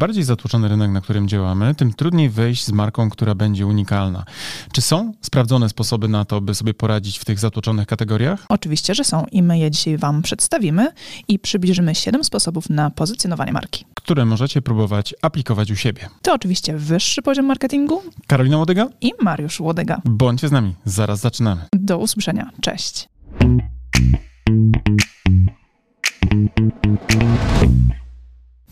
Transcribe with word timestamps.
bardziej 0.00 0.24
zatłoczony 0.24 0.68
rynek, 0.68 0.90
na 0.90 1.00
którym 1.00 1.28
działamy, 1.28 1.74
tym 1.74 1.92
trudniej 1.92 2.30
wejść 2.30 2.64
z 2.64 2.72
marką, 2.72 3.10
która 3.10 3.34
będzie 3.34 3.66
unikalna. 3.66 4.24
Czy 4.72 4.80
są 4.80 5.12
sprawdzone 5.20 5.68
sposoby 5.68 6.08
na 6.08 6.24
to, 6.24 6.40
by 6.40 6.54
sobie 6.54 6.74
poradzić 6.74 7.18
w 7.18 7.24
tych 7.24 7.38
zatłoczonych 7.38 7.86
kategoriach? 7.86 8.46
Oczywiście, 8.48 8.94
że 8.94 9.04
są 9.04 9.26
i 9.32 9.42
my 9.42 9.58
je 9.58 9.70
dzisiaj 9.70 9.98
Wam 9.98 10.22
przedstawimy 10.22 10.92
i 11.28 11.38
przybliżymy 11.38 11.94
7 11.94 12.24
sposobów 12.24 12.70
na 12.70 12.90
pozycjonowanie 12.90 13.52
marki. 13.52 13.84
Które 13.94 14.24
możecie 14.24 14.62
próbować 14.62 15.14
aplikować 15.22 15.70
u 15.70 15.76
siebie. 15.76 16.08
To 16.22 16.34
oczywiście 16.34 16.76
wyższy 16.76 17.22
poziom 17.22 17.46
marketingu 17.46 18.02
Karolina 18.26 18.58
Łodyga? 18.58 18.88
i 19.00 19.12
Mariusz 19.22 19.60
Łodyga. 19.60 20.00
Bądźcie 20.04 20.48
z 20.48 20.52
nami, 20.52 20.74
zaraz 20.84 21.20
zaczynamy. 21.20 21.62
Do 21.72 21.98
usłyszenia. 21.98 22.50
Cześć. 22.60 23.08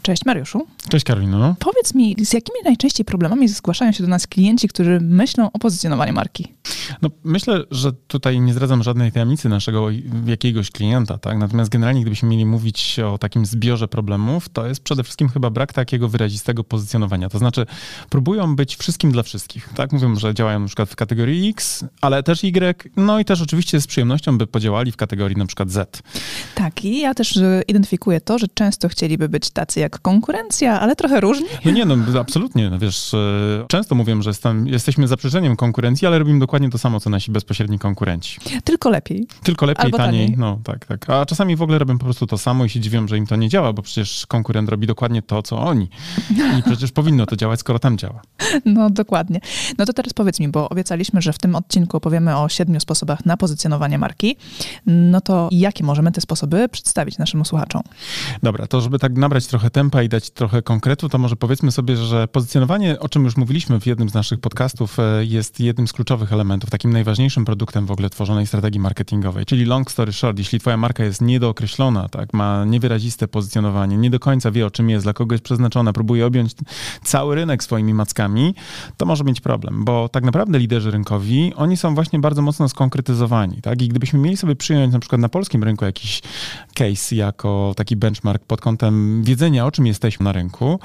Cześć 0.08 0.24
Mariuszu. 0.24 0.66
Cześć 0.88 1.04
Karolino. 1.04 1.54
Powiedz 1.58 1.94
mi, 1.94 2.16
z 2.24 2.32
jakimi 2.32 2.58
najczęściej 2.64 3.04
problemami 3.04 3.48
zgłaszają 3.48 3.92
się 3.92 4.02
do 4.02 4.08
nas 4.08 4.26
klienci, 4.26 4.68
którzy 4.68 5.00
myślą 5.00 5.52
o 5.52 5.58
pozycjonowaniu 5.58 6.12
marki? 6.12 6.54
No, 7.02 7.10
myślę, 7.24 7.64
że 7.70 7.92
tutaj 7.92 8.40
nie 8.40 8.52
zdradzam 8.52 8.82
żadnej 8.82 9.12
tajemnicy 9.12 9.48
naszego 9.48 9.88
jakiegoś 10.26 10.70
klienta, 10.70 11.18
tak? 11.18 11.38
Natomiast 11.38 11.70
generalnie, 11.70 12.00
gdybyśmy 12.00 12.28
mieli 12.28 12.46
mówić 12.46 12.98
o 12.98 13.18
takim 13.18 13.46
zbiorze 13.46 13.88
problemów, 13.88 14.48
to 14.48 14.66
jest 14.66 14.80
przede 14.80 15.02
wszystkim 15.02 15.28
chyba 15.28 15.50
brak 15.50 15.72
takiego 15.72 16.08
wyrazistego 16.08 16.64
pozycjonowania. 16.64 17.28
To 17.28 17.38
znaczy, 17.38 17.66
próbują 18.10 18.56
być 18.56 18.77
wszystkim 18.77 19.12
dla 19.12 19.22
wszystkich, 19.22 19.68
tak? 19.74 19.92
Mówią, 19.92 20.16
że 20.16 20.34
działają 20.34 20.60
na 20.60 20.66
przykład 20.66 20.88
w 20.88 20.96
kategorii 20.96 21.50
X, 21.50 21.84
ale 22.00 22.22
też 22.22 22.44
Y, 22.44 22.90
no 22.96 23.20
i 23.20 23.24
też 23.24 23.42
oczywiście 23.42 23.80
z 23.80 23.86
przyjemnością 23.86 24.38
by 24.38 24.46
podziałali 24.46 24.92
w 24.92 24.96
kategorii 24.96 25.36
na 25.36 25.46
przykład 25.46 25.70
Z. 25.70 26.02
Tak, 26.54 26.84
i 26.84 27.00
ja 27.00 27.14
też 27.14 27.36
y, 27.36 27.62
identyfikuję 27.68 28.20
to, 28.20 28.38
że 28.38 28.46
często 28.54 28.88
chcieliby 28.88 29.28
być 29.28 29.50
tacy 29.50 29.80
jak 29.80 29.97
konkurencja, 30.02 30.80
ale 30.80 30.96
trochę 30.96 31.20
różni. 31.20 31.46
No 31.64 31.70
nie, 31.70 31.84
no 31.84 31.96
absolutnie, 32.20 32.70
no 32.70 32.78
wiesz, 32.78 33.14
e, 33.14 33.18
często 33.68 33.94
mówię, 33.94 34.22
że 34.22 34.30
jestem, 34.30 34.66
jesteśmy 34.66 35.08
zaprzeczeniem 35.08 35.56
konkurencji, 35.56 36.06
ale 36.06 36.18
robimy 36.18 36.38
dokładnie 36.38 36.70
to 36.70 36.78
samo, 36.78 37.00
co 37.00 37.10
nasi 37.10 37.32
bezpośredni 37.32 37.78
konkurenci. 37.78 38.38
Tylko 38.64 38.90
lepiej. 38.90 39.27
Tylko 39.42 39.66
lepiej, 39.66 39.84
Albo 39.84 39.96
taniej, 39.96 40.24
taniej. 40.24 40.38
no 40.38 40.58
tak, 40.64 40.86
tak. 40.86 41.10
A 41.10 41.27
czasami 41.27 41.56
w 41.56 41.62
ogóle 41.62 41.78
robią 41.78 41.98
po 41.98 42.05
prostu 42.05 42.27
to 42.27 42.38
samo 42.38 42.64
i 42.64 42.68
się 42.68 42.80
dziwią, 42.80 43.08
że 43.08 43.18
im 43.18 43.27
to 43.27 43.36
nie 43.36 43.48
działa, 43.48 43.72
bo 43.72 43.82
przecież 43.82 44.27
konkurent 44.27 44.68
robi 44.68 44.86
dokładnie 44.86 45.22
to, 45.22 45.42
co 45.42 45.58
oni. 45.58 45.88
I 46.58 46.62
przecież 46.62 46.92
powinno 46.92 47.27
to 47.27 47.36
działać, 47.36 47.60
skoro 47.60 47.78
tam 47.78 47.98
działa. 47.98 48.22
No 48.64 48.90
dokładnie. 48.90 49.40
No 49.78 49.86
to 49.86 49.92
teraz 49.92 50.12
powiedz 50.12 50.40
mi, 50.40 50.48
bo 50.48 50.68
obiecaliśmy, 50.68 51.22
że 51.22 51.33
w 51.33 51.38
tym 51.38 51.55
odcinku 51.55 51.96
opowiemy 51.96 52.36
o 52.36 52.48
siedmiu 52.48 52.80
sposobach 52.80 53.27
na 53.27 53.36
pozycjonowanie 53.36 53.98
marki. 53.98 54.36
No 54.86 55.20
to 55.20 55.48
jakie 55.52 55.84
możemy 55.84 56.12
te 56.12 56.20
sposoby 56.20 56.68
przedstawić 56.68 57.18
naszym 57.18 57.44
słuchaczom? 57.44 57.83
Dobra, 58.42 58.66
to 58.66 58.80
żeby 58.80 58.98
tak 58.98 59.16
nabrać 59.16 59.46
trochę 59.46 59.70
tempa 59.78 60.02
i 60.02 60.08
dać 60.08 60.30
trochę 60.30 60.62
konkretu, 60.62 61.08
to 61.08 61.18
może 61.18 61.36
powiedzmy 61.36 61.72
sobie, 61.72 61.96
że 61.96 62.28
pozycjonowanie, 62.28 63.00
o 63.00 63.08
czym 63.08 63.24
już 63.24 63.36
mówiliśmy 63.36 63.80
w 63.80 63.86
jednym 63.86 64.08
z 64.08 64.14
naszych 64.14 64.40
podcastów, 64.40 64.98
e, 64.98 65.24
jest 65.24 65.60
jednym 65.60 65.88
z 65.88 65.92
kluczowych 65.92 66.32
elementów, 66.32 66.70
takim 66.70 66.92
najważniejszym 66.92 67.44
produktem 67.44 67.86
w 67.86 67.90
ogóle 67.90 68.10
tworzonej 68.10 68.46
strategii 68.46 68.80
marketingowej. 68.80 69.46
Czyli 69.46 69.64
long 69.64 69.90
story 69.90 70.12
short, 70.12 70.38
jeśli 70.38 70.60
twoja 70.60 70.76
marka 70.76 71.04
jest 71.04 71.20
niedookreślona, 71.20 72.08
tak, 72.08 72.34
ma 72.34 72.64
niewyraziste 72.64 73.28
pozycjonowanie, 73.28 73.96
nie 73.96 74.10
do 74.10 74.20
końca 74.20 74.50
wie 74.50 74.66
o 74.66 74.70
czym 74.70 74.90
jest, 74.90 75.06
dla 75.06 75.12
kogo 75.12 75.34
jest 75.34 75.44
przeznaczona, 75.44 75.92
próbuje 75.92 76.26
objąć 76.26 76.52
cały 77.02 77.34
rynek 77.34 77.62
swoimi 77.62 77.94
mackami, 77.94 78.54
to 78.96 79.06
może 79.06 79.24
mieć 79.24 79.40
problem, 79.40 79.84
bo 79.84 80.08
tak 80.08 80.24
naprawdę 80.24 80.58
liderzy 80.58 80.90
rynkowi, 80.90 81.52
oni 81.56 81.76
są 81.76 81.94
właśnie 81.94 82.18
bardzo 82.18 82.42
mocno 82.42 82.68
skonkretyzowani, 82.68 83.62
tak? 83.62 83.82
I 83.82 83.88
gdybyśmy 83.88 84.18
mieli 84.18 84.36
sobie 84.36 84.56
przyjąć 84.56 84.92
na 84.92 84.98
przykład 84.98 85.20
na 85.20 85.28
polskim 85.28 85.64
rynku 85.64 85.84
jakiś 85.84 86.22
case 86.74 87.16
jako 87.16 87.72
taki 87.76 87.96
benchmark 87.96 88.44
pod 88.44 88.60
kątem 88.60 89.22
wiedzenia, 89.22 89.67
o 89.69 89.70
czym 89.70 89.86
jesteśmy 89.86 90.24
na 90.24 90.33
rynku, 90.33 90.80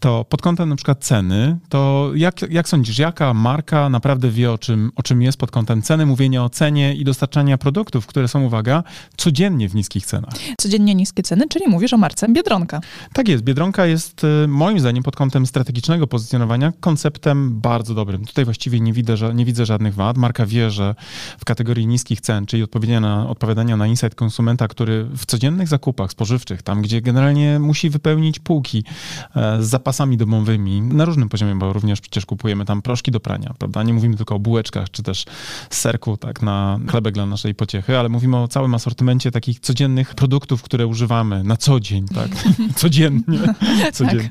to 0.00 0.24
pod 0.24 0.42
kątem 0.42 0.68
na 0.68 0.76
przykład 0.76 1.04
ceny, 1.04 1.58
to 1.68 2.10
jak, 2.14 2.42
jak 2.50 2.68
sądzisz, 2.68 2.98
jaka 2.98 3.34
marka 3.34 3.88
naprawdę 3.88 4.30
wie 4.30 4.52
o 4.52 4.58
czym, 4.58 4.92
o 4.96 5.02
czym 5.02 5.22
jest 5.22 5.38
pod 5.38 5.50
kątem 5.50 5.82
ceny, 5.82 6.06
mówienia 6.06 6.44
o 6.44 6.50
cenie 6.50 6.94
i 6.94 7.04
dostarczania 7.04 7.58
produktów, 7.58 8.06
które 8.06 8.28
są, 8.28 8.44
uwaga, 8.44 8.82
codziennie 9.16 9.68
w 9.68 9.74
niskich 9.74 10.06
cenach? 10.06 10.34
Codziennie 10.58 10.94
niskie 10.94 11.22
ceny, 11.22 11.48
czyli 11.48 11.68
mówisz 11.68 11.92
o 11.92 11.96
marce 11.96 12.28
Biedronka. 12.28 12.80
Tak 13.12 13.28
jest. 13.28 13.44
Biedronka 13.44 13.86
jest 13.86 14.24
y, 14.24 14.48
moim 14.48 14.80
zdaniem 14.80 15.02
pod 15.02 15.16
kątem 15.16 15.46
strategicznego 15.46 16.06
pozycjonowania 16.06 16.72
konceptem 16.80 17.60
bardzo 17.60 17.94
dobrym. 17.94 18.24
Tutaj 18.24 18.44
właściwie 18.44 18.80
nie 18.80 18.92
widzę, 18.92 19.34
nie 19.34 19.44
widzę 19.44 19.66
żadnych 19.66 19.94
wad. 19.94 20.16
Marka 20.16 20.46
wie, 20.46 20.70
że 20.70 20.94
w 21.38 21.44
kategorii 21.44 21.86
niskich 21.86 22.20
cen, 22.20 22.46
czyli 22.46 22.62
odpowiadania 22.62 23.00
na, 23.00 23.28
odpowiadania 23.28 23.76
na 23.76 23.86
insight 23.86 24.14
konsumenta, 24.14 24.68
który 24.68 25.04
w 25.04 25.26
codziennych 25.26 25.68
zakupach 25.68 26.10
spożywczych, 26.10 26.62
tam 26.62 26.82
gdzie 26.82 27.00
generalnie 27.00 27.58
musi 27.58 27.90
wypełnić 27.90 28.38
półki 28.38 28.84
e, 29.36 29.62
zapasami 29.86 30.16
domowymi 30.16 30.82
na 30.82 31.04
różnym 31.04 31.28
poziomie, 31.28 31.54
bo 31.54 31.72
również 31.72 32.00
przecież 32.00 32.26
kupujemy 32.26 32.64
tam 32.64 32.82
proszki 32.82 33.10
do 33.10 33.20
prania, 33.20 33.54
prawda? 33.58 33.82
Nie 33.82 33.92
mówimy 33.92 34.16
tylko 34.16 34.34
o 34.34 34.38
bułeczkach, 34.38 34.90
czy 34.90 35.02
też 35.02 35.24
serku, 35.70 36.16
tak, 36.16 36.42
na 36.42 36.78
chlebek 36.88 37.14
dla 37.14 37.26
naszej 37.26 37.54
pociechy, 37.54 37.98
ale 37.98 38.08
mówimy 38.08 38.36
o 38.36 38.48
całym 38.48 38.74
asortymencie 38.74 39.30
takich 39.30 39.60
codziennych 39.60 40.14
produktów, 40.14 40.62
które 40.62 40.86
używamy 40.86 41.44
na 41.44 41.56
co 41.56 41.80
dzień, 41.80 42.06
tak? 42.08 42.28
Codziennie. 42.82 43.54
Codziennie. 43.92 44.28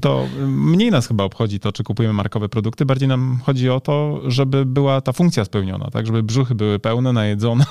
To 0.00 0.26
mniej 0.46 0.90
nas 0.90 1.06
chyba 1.06 1.24
obchodzi 1.24 1.60
to, 1.60 1.72
czy 1.72 1.84
kupujemy 1.84 2.14
markowe 2.14 2.48
produkty, 2.48 2.86
bardziej 2.86 3.08
nam 3.08 3.40
chodzi 3.42 3.70
o 3.70 3.80
to, 3.80 4.20
żeby 4.26 4.66
była 4.66 5.00
ta 5.00 5.12
funkcja 5.12 5.44
spełniona, 5.44 5.90
tak? 5.90 6.06
Żeby 6.06 6.22
brzuchy 6.22 6.54
były 6.54 6.78
pełne, 6.78 7.12
najedzone. 7.12 7.64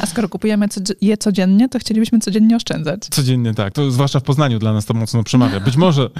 A 0.00 0.06
skoro 0.06 0.28
kupujemy 0.28 0.66
je 1.00 1.16
codziennie, 1.16 1.68
to 1.68 1.78
chcielibyśmy 1.78 2.18
codziennie 2.18 2.56
oszczędzać. 2.56 3.00
Codziennie 3.10 3.54
tak. 3.54 3.72
To 3.72 3.90
zwłaszcza 3.90 4.20
w 4.20 4.22
Poznaniu 4.22 4.58
dla 4.58 4.72
nas 4.72 4.84
to 4.86 4.94
mocno 4.94 5.22
przemawia. 5.24 5.60
Być 5.60 5.76
może 5.76 6.10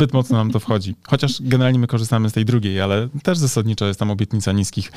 zbyt 0.00 0.12
mocno 0.12 0.36
nam 0.36 0.50
to 0.50 0.60
wchodzi. 0.60 0.94
Chociaż 1.08 1.42
generalnie 1.42 1.78
my 1.78 1.86
korzystamy 1.86 2.30
z 2.30 2.32
tej 2.32 2.44
drugiej, 2.44 2.80
ale 2.80 3.08
też 3.22 3.38
zasadniczo 3.38 3.86
jest 3.86 4.00
tam 4.00 4.10
obietnica 4.10 4.52
niskich, 4.52 4.92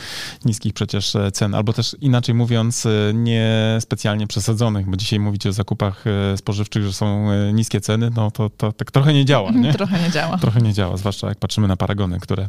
niskich 0.45 0.73
przecież 0.73 1.15
e, 1.15 1.31
cen. 1.31 1.55
Albo 1.55 1.73
też 1.73 1.95
inaczej 2.01 2.35
mówiąc, 2.35 2.85
e, 2.85 2.89
nie 3.13 3.77
specjalnie 3.79 4.27
przesadzonych, 4.27 4.89
bo 4.89 4.97
dzisiaj 4.97 5.19
mówicie 5.19 5.49
o 5.49 5.53
zakupach 5.53 6.03
e, 6.07 6.37
spożywczych, 6.37 6.83
że 6.83 6.93
są 6.93 7.27
niskie 7.53 7.81
ceny, 7.81 8.11
no 8.15 8.31
to, 8.31 8.49
to 8.49 8.71
tak 8.71 8.91
trochę 8.91 9.13
nie 9.13 9.25
działa, 9.25 9.51
nie? 9.51 9.73
Trochę 9.73 9.99
nie 9.99 10.11
działa. 10.11 10.37
Trochę 10.37 10.61
nie 10.61 10.73
działa, 10.73 10.97
zwłaszcza 10.97 11.27
jak 11.27 11.39
patrzymy 11.39 11.67
na 11.67 11.77
paragony, 11.77 12.19
które 12.19 12.47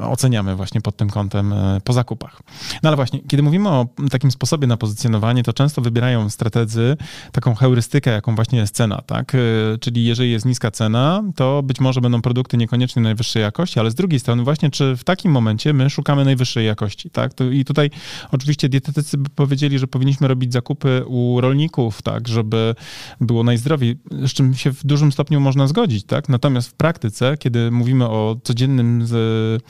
oceniamy 0.00 0.56
właśnie 0.56 0.80
pod 0.80 0.96
tym 0.96 1.10
kątem 1.10 1.54
po 1.84 1.92
zakupach. 1.92 2.42
No 2.82 2.88
ale 2.88 2.96
właśnie, 2.96 3.20
kiedy 3.28 3.42
mówimy 3.42 3.68
o 3.68 3.86
takim 4.10 4.30
sposobie 4.30 4.66
na 4.66 4.76
pozycjonowanie, 4.76 5.42
to 5.42 5.52
często 5.52 5.82
wybierają 5.82 6.30
strategzy 6.30 6.96
taką 7.32 7.54
heurystykę, 7.54 8.10
jaką 8.10 8.34
właśnie 8.34 8.58
jest 8.58 8.74
cena, 8.74 9.02
tak? 9.06 9.36
Czyli 9.80 10.04
jeżeli 10.04 10.30
jest 10.30 10.46
niska 10.46 10.70
cena, 10.70 11.22
to 11.36 11.47
być 11.64 11.80
może 11.80 12.00
będą 12.00 12.22
produkty 12.22 12.56
niekoniecznie 12.56 13.02
najwyższej 13.02 13.42
jakości, 13.42 13.80
ale 13.80 13.90
z 13.90 13.94
drugiej 13.94 14.20
strony 14.20 14.44
właśnie, 14.44 14.70
czy 14.70 14.96
w 14.96 15.04
takim 15.04 15.32
momencie 15.32 15.72
my 15.72 15.90
szukamy 15.90 16.24
najwyższej 16.24 16.66
jakości, 16.66 17.10
tak? 17.10 17.34
To, 17.34 17.44
I 17.44 17.64
tutaj 17.64 17.90
oczywiście 18.32 18.68
dietetycy 18.68 19.18
by 19.18 19.30
powiedzieli, 19.30 19.78
że 19.78 19.86
powinniśmy 19.86 20.28
robić 20.28 20.52
zakupy 20.52 21.04
u 21.06 21.40
rolników, 21.40 22.02
tak? 22.02 22.28
Żeby 22.28 22.74
było 23.20 23.44
najzdrowiej, 23.44 23.96
z 24.10 24.32
czym 24.32 24.54
się 24.54 24.72
w 24.72 24.86
dużym 24.86 25.12
stopniu 25.12 25.40
można 25.40 25.66
zgodzić, 25.66 26.04
tak? 26.04 26.28
Natomiast 26.28 26.68
w 26.68 26.74
praktyce, 26.74 27.36
kiedy 27.38 27.70
mówimy 27.70 28.08
o 28.08 28.36
codziennym 28.44 29.06
z, 29.06 29.62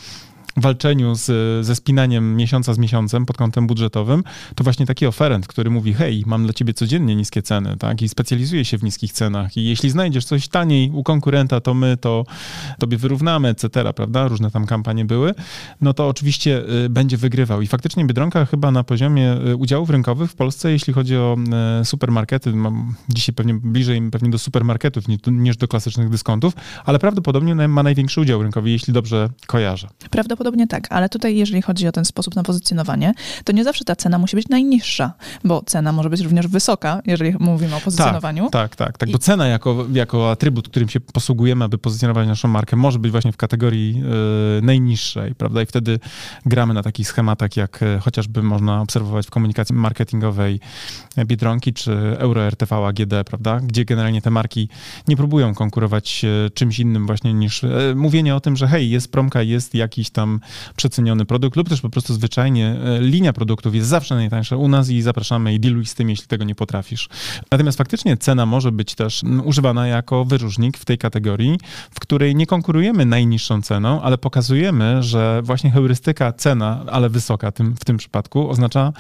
walczeniu 0.61 1.15
z, 1.15 1.27
ze 1.67 1.75
spinaniem 1.75 2.37
miesiąca 2.37 2.75
z 2.75 2.79
miesiącem 2.79 3.27
pod 3.27 3.37
kątem 3.37 3.67
budżetowym, 3.67 4.25
to 4.55 4.65
właśnie 4.65 4.87
taki 4.87 5.07
oferent, 5.07 5.47
który 5.47 5.71
mówi, 5.71 5.95
hej, 5.95 6.23
mam 6.27 6.45
dla 6.45 6.53
ciebie 6.53 6.75
codziennie 6.75 7.17
niskie 7.17 7.43
ceny, 7.43 7.77
tak? 7.77 8.03
I 8.03 8.09
specjalizuje 8.09 8.65
się 8.65 8.79
w 8.79 8.83
niskich 8.83 9.13
cenach 9.13 9.57
i 9.57 9.65
jeśli 9.65 9.91
znajdziesz 9.91 10.25
coś 10.25 10.49
taniej 10.49 10.91
u 10.91 11.03
konkurenta, 11.03 11.61
to 11.61 11.75
my 11.75 11.97
to 11.97 12.25
tobie 12.79 12.97
wyrównamy, 12.97 13.49
etc., 13.49 13.93
prawda? 13.97 14.29
Różne 14.29 14.51
tam 14.51 14.67
kampanie 14.67 15.05
były, 15.05 15.35
no 15.81 15.95
to 15.95 16.09
oczywiście 16.09 16.63
y, 16.85 16.89
będzie 16.89 17.17
wygrywał. 17.17 17.63
I 17.63 17.67
faktycznie 17.67 18.05
Biedronka 18.05 18.47
chyba 18.47 18.71
na 18.71 18.85
poziomie 18.85 19.37
y, 19.49 19.57
udziałów 19.57 19.91
rynkowych 19.91 20.31
w 20.31 20.35
Polsce, 20.35 20.71
jeśli 20.73 20.93
chodzi 20.93 21.17
o 21.17 21.37
y, 21.81 21.85
supermarkety, 21.85 22.53
mam 22.53 22.95
dzisiaj 23.09 23.35
pewnie 23.35 23.55
bliżej 23.55 24.11
pewnie 24.11 24.31
do 24.31 24.39
supermarketów 24.39 25.09
ni- 25.09 25.19
niż 25.27 25.57
do 25.57 25.69
klasycznych 25.69 26.09
dyskontów, 26.09 26.55
ale 26.85 26.99
prawdopodobnie 26.99 27.55
ma 27.69 27.83
największy 27.83 28.21
udział 28.21 28.43
rynkowy, 28.43 28.71
jeśli 28.71 28.93
dobrze 28.93 29.29
kojarzę. 29.47 29.89
Prawdopodobnie 30.11 30.48
tak, 30.67 30.87
ale 30.91 31.09
tutaj 31.09 31.37
jeżeli 31.37 31.63
chodzi 31.63 31.89
o 31.89 31.93
ten 31.93 32.05
sposób 32.05 32.37
na 32.37 32.43
pozycjonowanie, 32.43 33.15
to 33.45 33.53
nie 33.53 33.65
zawsze 33.65 33.85
ta 33.85 33.97
cena 33.97 34.19
musi 34.19 34.37
być 34.37 34.49
najniższa, 34.49 35.13
bo 35.45 35.63
cena 35.67 35.93
może 35.93 36.11
być 36.11 36.21
również 36.21 36.47
wysoka, 36.49 37.03
jeżeli 37.07 37.35
mówimy 37.39 37.77
o 37.77 37.81
pozycjonowaniu. 37.81 38.49
Tak, 38.51 38.77
tak, 38.77 38.99
tak. 38.99 39.09
I- 39.09 39.13
Bo 39.13 39.19
cena 39.19 39.47
jako, 39.47 39.87
jako 39.93 40.31
atrybut, 40.31 40.69
którym 40.69 40.89
się 40.89 41.01
posługujemy, 41.01 41.65
aby 41.65 41.79
pozycjonować 41.79 42.29
naszą 42.29 42.49
markę, 42.49 42.77
może 42.77 42.99
być 42.99 43.13
właśnie 43.13 43.33
w 43.33 43.37
kategorii 43.37 44.03
e, 44.59 44.63
najniższej, 44.63 45.35
prawda? 45.35 45.63
I 45.63 45.67
wtedy 45.67 45.99
gramy 46.47 46.75
na 46.75 46.83
takich 46.83 47.09
schematach, 47.09 47.57
jak 47.57 47.83
e, 47.83 47.99
chociażby 47.99 48.43
można 48.43 48.81
obserwować 48.81 49.27
w 49.27 49.31
komunikacji 49.31 49.75
marketingowej 49.75 50.61
Biedronki 51.27 51.73
czy 51.73 51.93
Euro 52.19 52.43
RTV 52.47 52.77
AGD, 52.87 53.15
prawda? 53.27 53.61
Gdzie 53.61 53.85
generalnie 53.85 54.23
te 54.23 54.31
marki 54.31 54.69
nie 55.09 55.17
próbują 55.17 55.55
konkurować 55.55 56.25
e, 56.25 56.51
czymś 56.51 56.79
innym 56.79 57.07
właśnie 57.07 57.35
niż 57.35 57.65
e, 57.65 57.69
mówienie 57.97 58.35
o 58.35 58.41
tym, 58.41 58.57
że 58.57 58.69
hej, 58.69 58.91
jest 58.91 59.13
promka, 59.13 59.43
jest 59.43 59.75
jakiś 59.75 60.11
tam 60.11 60.38
nam 60.39 60.75
przeceniony 60.77 61.25
produkt, 61.25 61.57
lub 61.57 61.69
też 61.69 61.81
po 61.81 61.91
prostu 61.91 62.15
zwyczajnie 62.15 62.77
e, 62.85 63.01
linia 63.01 63.33
produktów 63.33 63.75
jest 63.75 63.89
zawsze 63.89 64.15
najtańsza 64.15 64.57
u 64.57 64.69
nas 64.69 64.91
i 64.91 65.03
zapraszamy 65.03 65.55
i 65.55 65.61
dealuj 65.61 65.87
z 65.87 65.95
tym, 65.95 66.11
jeśli 66.11 66.27
tego 66.27 66.45
nie 66.45 66.55
potrafisz. 66.55 67.09
Natomiast 67.53 67.79
faktycznie 67.79 68.17
cena 68.17 68.47
może 68.47 68.73
być 68.73 68.95
też 68.95 69.23
używana 69.45 69.87
jako 69.87 70.25
wyróżnik 70.25 70.79
w 70.79 70.85
tej 70.85 70.99
kategorii, 70.99 71.59
w 71.91 72.01
której 72.01 72.35
nie 72.35 72.47
konkurujemy 72.47 73.07
najniższą 73.07 73.63
ceną, 73.63 74.03
ale 74.03 74.19
pokazujemy, 74.19 75.03
że 75.03 75.43
właśnie 75.43 75.71
heurystyka 75.71 76.33
cena, 76.33 76.85
ale 76.91 77.09
wysoka 77.09 77.53
tym, 77.53 77.77
w 77.77 77.85
tym 77.85 77.97
przypadku 77.97 78.51
oznacza 78.51 78.93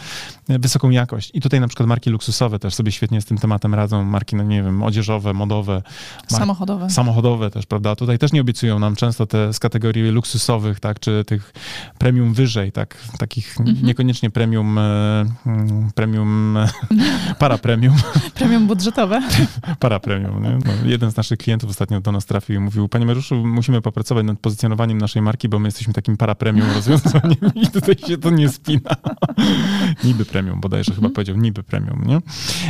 wysoką 0.49 0.91
jakość. 0.91 1.31
I 1.35 1.41
tutaj 1.41 1.61
na 1.61 1.69
przykład 1.69 1.89
marki 1.89 2.11
luksusowe 2.11 2.59
też 2.59 2.75
sobie 2.75 2.93
świetnie 2.93 3.21
z 3.21 3.25
tym 3.25 3.39
tematem 3.39 3.75
radzą. 3.75 4.05
Marki, 4.05 4.37
no 4.37 4.43
nie 4.43 4.63
wiem, 4.63 4.83
odzieżowe, 4.83 5.35
modowe. 5.35 5.83
Samochodowe. 6.29 6.91
Samochodowe 6.91 7.51
też, 7.51 7.67
prawda? 7.67 7.97
Tutaj 7.97 8.19
też 8.19 8.33
nie 8.33 8.41
obiecują 8.41 8.79
nam 8.79 8.97
często 8.97 9.27
te 9.27 9.53
z 9.53 9.59
kategorii 9.59 10.11
luksusowych, 10.11 10.81
tak, 10.81 11.01
czy 11.01 11.18
tych 11.25 11.53
premium 11.99 12.35
wyżej, 12.35 12.73
tak, 12.73 12.97
takich 13.19 13.61
mhm. 13.61 13.77
niekoniecznie 13.83 14.31
premium, 14.31 14.79
e, 14.79 15.25
mm, 15.47 15.91
premium, 15.95 16.59
para 17.39 17.59
premium. 17.59 17.95
Premium 18.39 18.67
budżetowe. 18.67 19.23
para 19.81 20.01
premium. 20.01 20.43
No, 20.43 20.73
jeden 20.85 21.11
z 21.11 21.17
naszych 21.17 21.39
klientów 21.39 21.71
ostatnio 21.71 22.01
do 22.01 22.13
nas 22.13 22.27
trafił 22.27 22.57
i 22.57 22.59
mówił, 22.59 22.89
panie 22.89 23.07
Mariuszu, 23.07 23.47
musimy 23.47 23.81
popracować 23.81 24.27
nad 24.27 24.39
pozycjonowaniem 24.39 24.99
naszej 24.99 25.23
marki, 25.23 25.49
bo 25.49 25.59
my 25.59 25.69
jesteśmy 25.69 25.95
takim 25.95 26.17
para 26.17 26.35
premium 26.35 26.71
rozwiązaniem 26.75 27.37
i 27.55 27.67
tutaj 27.67 27.95
się 28.09 28.19
to 28.19 28.31
nie 28.31 28.49
spina. 28.49 28.91
niby 30.05 30.25
premium, 30.25 30.61
bodajże 30.61 30.93
chyba 30.93 31.07
mhm. 31.07 31.15
powiedział 31.15 31.37
niby 31.37 31.63
premium, 31.63 32.05
nie? 32.07 32.21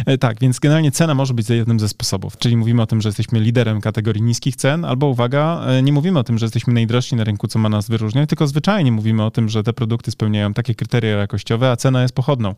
E, 0.07 0.19
tak, 0.19 0.41
więc 0.41 0.59
generalnie 0.59 0.91
cena 0.91 1.15
może 1.15 1.35
być 1.35 1.49
jednym 1.51 1.81
ze 1.81 1.89
sposobów, 1.89 2.39
czyli 2.39 2.57
mówimy 2.57 2.83
o 2.83 2.87
tym, 2.87 3.01
że 3.01 3.09
jesteśmy 3.09 3.41
liderem 3.41 3.81
kategorii 3.81 4.23
niskich 4.23 4.57
cen, 4.57 4.85
albo 4.85 5.07
uwaga, 5.07 5.61
e, 5.67 5.83
nie 5.83 5.93
mówimy 5.93 6.19
o 6.19 6.25
tym, 6.25 6.39
że 6.39 6.47
jesteśmy 6.47 6.73
najdrożsi 6.73 7.17
na 7.17 7.25
rynku, 7.25 7.49
co 7.49 7.59
ma 7.59 7.69
nas 7.69 7.89
wyróżniać, 7.89 8.31
tylko 8.39 8.49
zwyczajnie 8.49 8.93
mówimy 8.93 9.25
o 9.25 9.31
tym, 9.31 9.49
że 9.49 9.63
te 9.63 9.73
produkty 9.73 10.11
spełniają 10.11 10.55
takie 10.55 10.75
kryteria 10.75 11.17
jakościowe, 11.17 11.71
a 11.71 11.77
cena 11.77 12.03
jest 12.03 12.15
pochodną. 12.15 12.55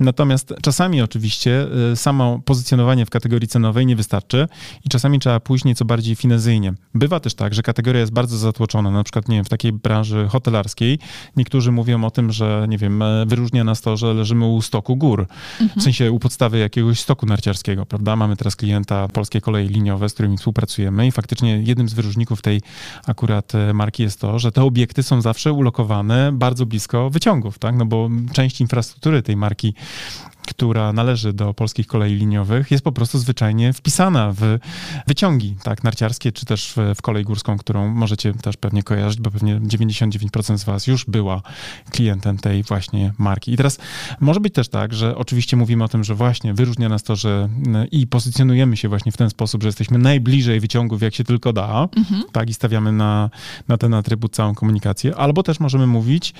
Natomiast 0.00 0.54
czasami 0.62 1.02
oczywiście 1.02 1.66
e, 1.92 1.96
samo 1.96 2.40
pozycjonowanie 2.44 3.06
w 3.06 3.10
kategorii 3.10 3.48
cenowej 3.48 3.86
nie 3.86 3.96
wystarczy 3.96 4.48
i 4.84 4.88
czasami 4.88 5.18
trzeba 5.18 5.40
pójść 5.40 5.64
nieco 5.64 5.84
bardziej 5.84 6.16
finezyjnie. 6.16 6.74
Bywa 6.94 7.20
też 7.20 7.34
tak, 7.34 7.54
że 7.54 7.62
kategoria 7.62 8.00
jest 8.00 8.12
bardzo 8.12 8.38
zatłoczona, 8.38 8.90
na 8.90 9.04
przykład, 9.04 9.28
nie 9.28 9.36
wiem, 9.36 9.44
w 9.44 9.48
takiej 9.48 9.72
branży 9.72 10.28
hotelarskiej 10.28 10.98
niektórzy 11.36 11.72
mówią 11.72 12.04
o 12.04 12.10
tym, 12.10 12.32
że, 12.32 12.66
nie 12.68 12.78
wiem, 12.78 13.04
wyróżnia 13.26 13.64
nas 13.64 13.80
to, 13.80 13.96
że 13.96 14.14
leżymy 14.14 14.46
u 14.46 14.62
stoku 14.62 14.96
gór, 14.96 15.26
mhm. 15.60 15.80
w 15.80 15.82
sensie 15.82 16.12
u 16.12 16.18
podstawy 16.18 16.58
jakiegoś 16.58 17.00
stoku 17.00 17.26
narciarskiego, 17.26 17.86
prawda? 17.86 18.16
Mamy 18.16 18.36
teraz 18.36 18.56
klienta 18.56 19.08
Polskie 19.08 19.40
Koleje 19.40 19.68
Liniowe, 19.68 20.08
z 20.08 20.14
którymi 20.14 20.36
współpracujemy 20.36 21.06
i 21.06 21.12
faktycznie 21.12 21.62
jednym 21.62 21.88
z 21.88 21.94
wyróżników 21.94 22.42
tej 22.42 22.60
akurat 23.06 23.54
e, 23.54 23.72
marki 23.72 24.02
jest 24.02 24.20
to, 24.20 24.38
że 24.38 24.52
te 24.52 24.62
obiekty 24.62 25.02
są 25.02 25.11
zawsze 25.20 25.52
ulokowane 25.52 26.32
bardzo 26.32 26.66
blisko 26.66 27.10
wyciągów, 27.10 27.58
tak? 27.58 27.76
No 27.76 27.86
bo 27.86 28.08
część 28.32 28.60
infrastruktury 28.60 29.22
tej 29.22 29.36
marki 29.36 29.74
która 30.48 30.92
należy 30.92 31.32
do 31.32 31.54
polskich 31.54 31.86
kolei 31.86 32.14
liniowych, 32.14 32.70
jest 32.70 32.84
po 32.84 32.92
prostu 32.92 33.18
zwyczajnie 33.18 33.72
wpisana 33.72 34.32
w 34.32 34.58
wyciągi 35.06 35.56
tak, 35.62 35.84
narciarskie, 35.84 36.32
czy 36.32 36.46
też 36.46 36.74
w, 36.76 37.02
kolej 37.02 37.24
górską, 37.24 37.58
którą 37.58 37.88
możecie 37.88 38.34
też 38.34 38.56
pewnie 38.56 38.82
kojarzyć, 38.82 39.20
bo 39.20 39.30
pewnie 39.30 39.60
99% 39.60 40.58
z 40.58 40.64
was 40.64 40.86
już 40.86 41.04
była 41.04 41.42
klientem 41.90 42.38
tej 42.38 42.62
właśnie 42.62 43.12
marki. 43.18 43.52
I 43.52 43.56
teraz 43.56 43.78
może 44.20 44.40
być 44.40 44.54
też 44.54 44.68
tak, 44.68 44.94
że 44.94 45.16
oczywiście 45.16 45.56
mówimy 45.56 45.84
o 45.84 45.88
tym, 45.88 46.04
że 46.04 46.14
właśnie 46.14 46.54
wyróżnia 46.54 46.88
nas 46.88 47.02
to, 47.02 47.16
że 47.16 47.48
i 47.90 48.06
pozycjonujemy 48.06 48.76
się 48.76 48.88
właśnie 48.88 49.12
w 49.12 49.16
ten 49.16 49.30
sposób, 49.30 49.62
że 49.62 49.68
jesteśmy 49.68 49.98
najbliżej 49.98 50.60
wyciągów, 50.60 51.02
jak 51.02 51.14
się 51.14 51.24
tylko 51.24 51.52
da, 51.52 51.88
mhm. 51.96 52.22
tak, 52.32 52.50
i 52.50 52.54
stawiamy 52.54 52.92
na, 52.92 53.30
na 53.68 53.76
ten 53.76 53.94
atrybut 53.94 54.34
całą 54.34 54.54
komunikację, 54.54 55.16
albo 55.16 55.42
też 55.42 55.60
możemy 55.60 55.86
mówić, 55.86 56.34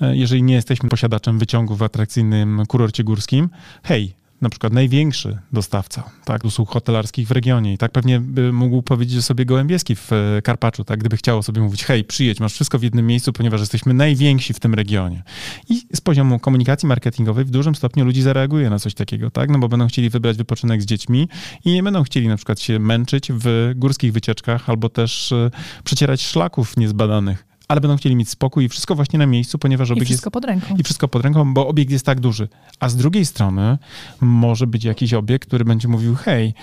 e, 0.00 0.16
jeżeli 0.16 0.42
nie 0.42 0.54
jesteśmy 0.54 0.88
posiadaczem 0.88 1.38
wyciągu 1.38 1.76
w 1.76 1.82
atrakcyjnym 1.82 2.62
kurorcie 2.68 3.04
górskim, 3.04 3.43
hej, 3.82 4.14
na 4.44 4.50
przykład 4.50 4.72
największy 4.72 5.38
dostawca 5.52 6.10
tak, 6.24 6.44
usług 6.44 6.70
hotelarskich 6.70 7.28
w 7.28 7.30
regionie. 7.30 7.72
I 7.72 7.78
tak 7.78 7.92
pewnie 7.92 8.20
by 8.20 8.52
mógł 8.52 8.82
powiedzieć 8.82 9.24
sobie 9.24 9.44
Gołębieski 9.44 9.96
w 9.96 10.12
e, 10.12 10.42
Karpaczu, 10.42 10.84
tak, 10.84 11.00
gdyby 11.00 11.16
chciało 11.16 11.42
sobie 11.42 11.60
mówić, 11.60 11.84
hej, 11.84 12.04
przyjedź, 12.04 12.40
masz 12.40 12.52
wszystko 12.52 12.78
w 12.78 12.82
jednym 12.82 13.06
miejscu, 13.06 13.32
ponieważ 13.32 13.60
jesteśmy 13.60 13.94
najwięksi 13.94 14.54
w 14.54 14.60
tym 14.60 14.74
regionie. 14.74 15.22
I 15.68 15.82
z 15.92 16.00
poziomu 16.00 16.38
komunikacji 16.38 16.88
marketingowej 16.88 17.44
w 17.44 17.50
dużym 17.50 17.74
stopniu 17.74 18.04
ludzi 18.04 18.22
zareaguje 18.22 18.70
na 18.70 18.78
coś 18.78 18.94
takiego, 18.94 19.30
tak, 19.30 19.50
no 19.50 19.58
bo 19.58 19.68
będą 19.68 19.86
chcieli 19.86 20.10
wybrać 20.10 20.36
wypoczynek 20.36 20.82
z 20.82 20.86
dziećmi 20.86 21.28
i 21.64 21.72
nie 21.72 21.82
będą 21.82 22.02
chcieli 22.02 22.28
na 22.28 22.36
przykład 22.36 22.60
się 22.60 22.78
męczyć 22.78 23.28
w 23.32 23.72
górskich 23.76 24.12
wycieczkach 24.12 24.70
albo 24.70 24.88
też 24.88 25.32
e, 25.32 25.50
przecierać 25.84 26.22
szlaków 26.22 26.76
niezbadanych 26.76 27.53
ale 27.68 27.80
będą 27.80 27.96
chcieli 27.96 28.16
mieć 28.16 28.28
spokój 28.28 28.64
i 28.64 28.68
wszystko 28.68 28.94
właśnie 28.94 29.18
na 29.18 29.26
miejscu, 29.26 29.58
ponieważ 29.58 29.90
obiekt 29.90 30.06
I 30.06 30.06
wszystko 30.06 30.28
jest, 30.28 30.32
pod 30.32 30.44
ręką. 30.44 30.76
I 30.78 30.82
wszystko 30.82 31.08
pod 31.08 31.22
ręką, 31.22 31.54
bo 31.54 31.68
obiekt 31.68 31.90
jest 31.90 32.06
tak 32.06 32.20
duży. 32.20 32.48
A 32.80 32.88
z 32.88 32.96
drugiej 32.96 33.26
strony 33.26 33.78
może 34.20 34.66
być 34.66 34.84
jakiś 34.84 35.14
obiekt, 35.14 35.48
który 35.48 35.64
będzie 35.64 35.88
mówił, 35.88 36.14
hej, 36.14 36.54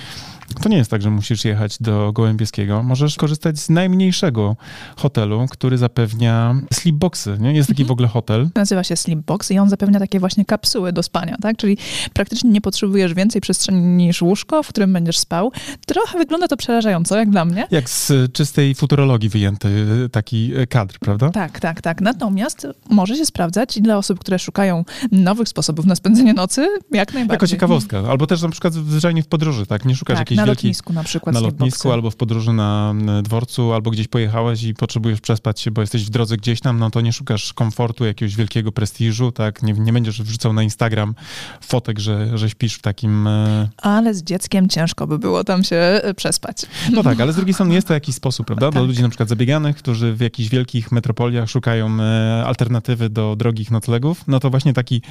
to 0.53 0.69
nie 0.69 0.77
jest 0.77 0.91
tak, 0.91 1.01
że 1.01 1.09
musisz 1.09 1.45
jechać 1.45 1.77
do 1.79 2.11
Gołębieskiego. 2.13 2.83
Możesz 2.83 3.15
korzystać 3.15 3.59
z 3.59 3.69
najmniejszego 3.69 4.55
hotelu, 4.97 5.45
który 5.49 5.77
zapewnia 5.77 6.55
sleepboxy. 6.73 7.37
Nie? 7.39 7.53
Jest 7.53 7.69
taki 7.69 7.81
mhm. 7.81 7.87
w 7.87 7.91
ogóle 7.91 8.07
hotel. 8.07 8.49
Nazywa 8.55 8.83
się 8.83 8.95
sleepbox 8.95 9.51
i 9.51 9.59
on 9.59 9.69
zapewnia 9.69 9.99
takie 9.99 10.19
właśnie 10.19 10.45
kapsuły 10.45 10.93
do 10.93 11.03
spania, 11.03 11.37
tak? 11.41 11.57
Czyli 11.57 11.77
praktycznie 12.13 12.49
nie 12.49 12.61
potrzebujesz 12.61 13.13
więcej 13.13 13.41
przestrzeni 13.41 13.81
niż 13.81 14.21
łóżko, 14.21 14.63
w 14.63 14.67
którym 14.67 14.93
będziesz 14.93 15.17
spał. 15.17 15.51
Trochę 15.85 16.17
wygląda 16.17 16.47
to 16.47 16.57
przerażająco, 16.57 17.17
jak 17.17 17.29
dla 17.29 17.45
mnie. 17.45 17.67
Jak 17.71 17.89
z 17.89 18.33
czystej 18.33 18.75
futurologii 18.75 19.29
wyjęty 19.29 19.87
taki 20.11 20.51
kadr, 20.69 20.99
prawda? 20.99 21.29
Tak, 21.29 21.59
tak, 21.59 21.81
tak. 21.81 22.01
Natomiast 22.01 22.67
może 22.89 23.15
się 23.15 23.25
sprawdzać 23.25 23.77
i 23.77 23.81
dla 23.81 23.97
osób, 23.97 24.19
które 24.19 24.39
szukają 24.39 24.85
nowych 25.11 25.49
sposobów 25.49 25.85
na 25.85 25.95
spędzenie 25.95 26.33
nocy, 26.33 26.67
jak 26.91 27.13
najbardziej. 27.13 27.33
Jako 27.33 27.47
ciekawostka. 27.47 28.03
Albo 28.09 28.27
też 28.27 28.41
na 28.41 28.49
przykład 28.49 28.73
zwyczajnie 28.73 29.23
w 29.23 29.27
podróży, 29.27 29.65
tak? 29.65 29.85
Nie 29.85 29.95
szukasz 29.95 30.17
tak, 30.17 30.31
jakiejś 30.31 30.40
na 30.45 30.51
lotnisku 30.51 30.93
na 30.93 31.03
przykład. 31.03 31.35
Na 31.35 31.39
lotnisku 31.41 31.91
albo 31.91 32.11
w 32.11 32.15
podróży 32.15 32.53
na 32.53 32.93
dworcu, 33.23 33.73
albo 33.73 33.91
gdzieś 33.91 34.07
pojechałeś 34.07 34.63
i 34.63 34.73
potrzebujesz 34.73 35.21
przespać 35.21 35.61
się, 35.61 35.71
bo 35.71 35.81
jesteś 35.81 36.05
w 36.05 36.09
drodze 36.09 36.37
gdzieś 36.37 36.59
tam, 36.59 36.79
no 36.79 36.91
to 36.91 37.01
nie 37.01 37.13
szukasz 37.13 37.53
komfortu, 37.53 38.05
jakiegoś 38.05 38.35
wielkiego 38.35 38.71
prestiżu, 38.71 39.31
tak? 39.31 39.63
Nie, 39.63 39.73
nie 39.73 39.93
będziesz 39.93 40.21
wrzucał 40.21 40.53
na 40.53 40.63
Instagram 40.63 41.15
fotek, 41.61 41.99
że, 41.99 42.37
że 42.37 42.49
śpisz 42.49 42.75
w 42.75 42.81
takim... 42.81 43.27
E, 43.27 43.69
ale 43.77 44.13
z 44.13 44.23
dzieckiem 44.23 44.69
ciężko 44.69 45.07
by 45.07 45.19
było 45.19 45.43
tam 45.43 45.63
się 45.63 45.75
e, 45.75 46.13
przespać. 46.13 46.57
No 46.91 47.03
tak, 47.03 47.19
ale 47.21 47.33
z 47.33 47.35
drugiej 47.35 47.53
strony 47.53 47.73
jest 47.73 47.87
to 47.87 47.93
jakiś 47.93 48.15
sposób, 48.15 48.47
prawda? 48.47 48.65
Tak. 48.65 48.73
Dla 48.73 48.81
ludzi 48.81 49.01
na 49.01 49.09
przykład 49.09 49.29
zabieganych, 49.29 49.77
którzy 49.77 50.13
w 50.13 50.19
jakichś 50.19 50.49
wielkich 50.49 50.91
metropoliach 50.91 51.49
szukają 51.49 52.01
e, 52.01 52.43
alternatywy 52.45 53.09
do 53.09 53.35
drogich 53.35 53.71
noclegów, 53.71 54.23
no 54.27 54.39
to 54.39 54.49
właśnie 54.49 54.73
taki 54.73 55.01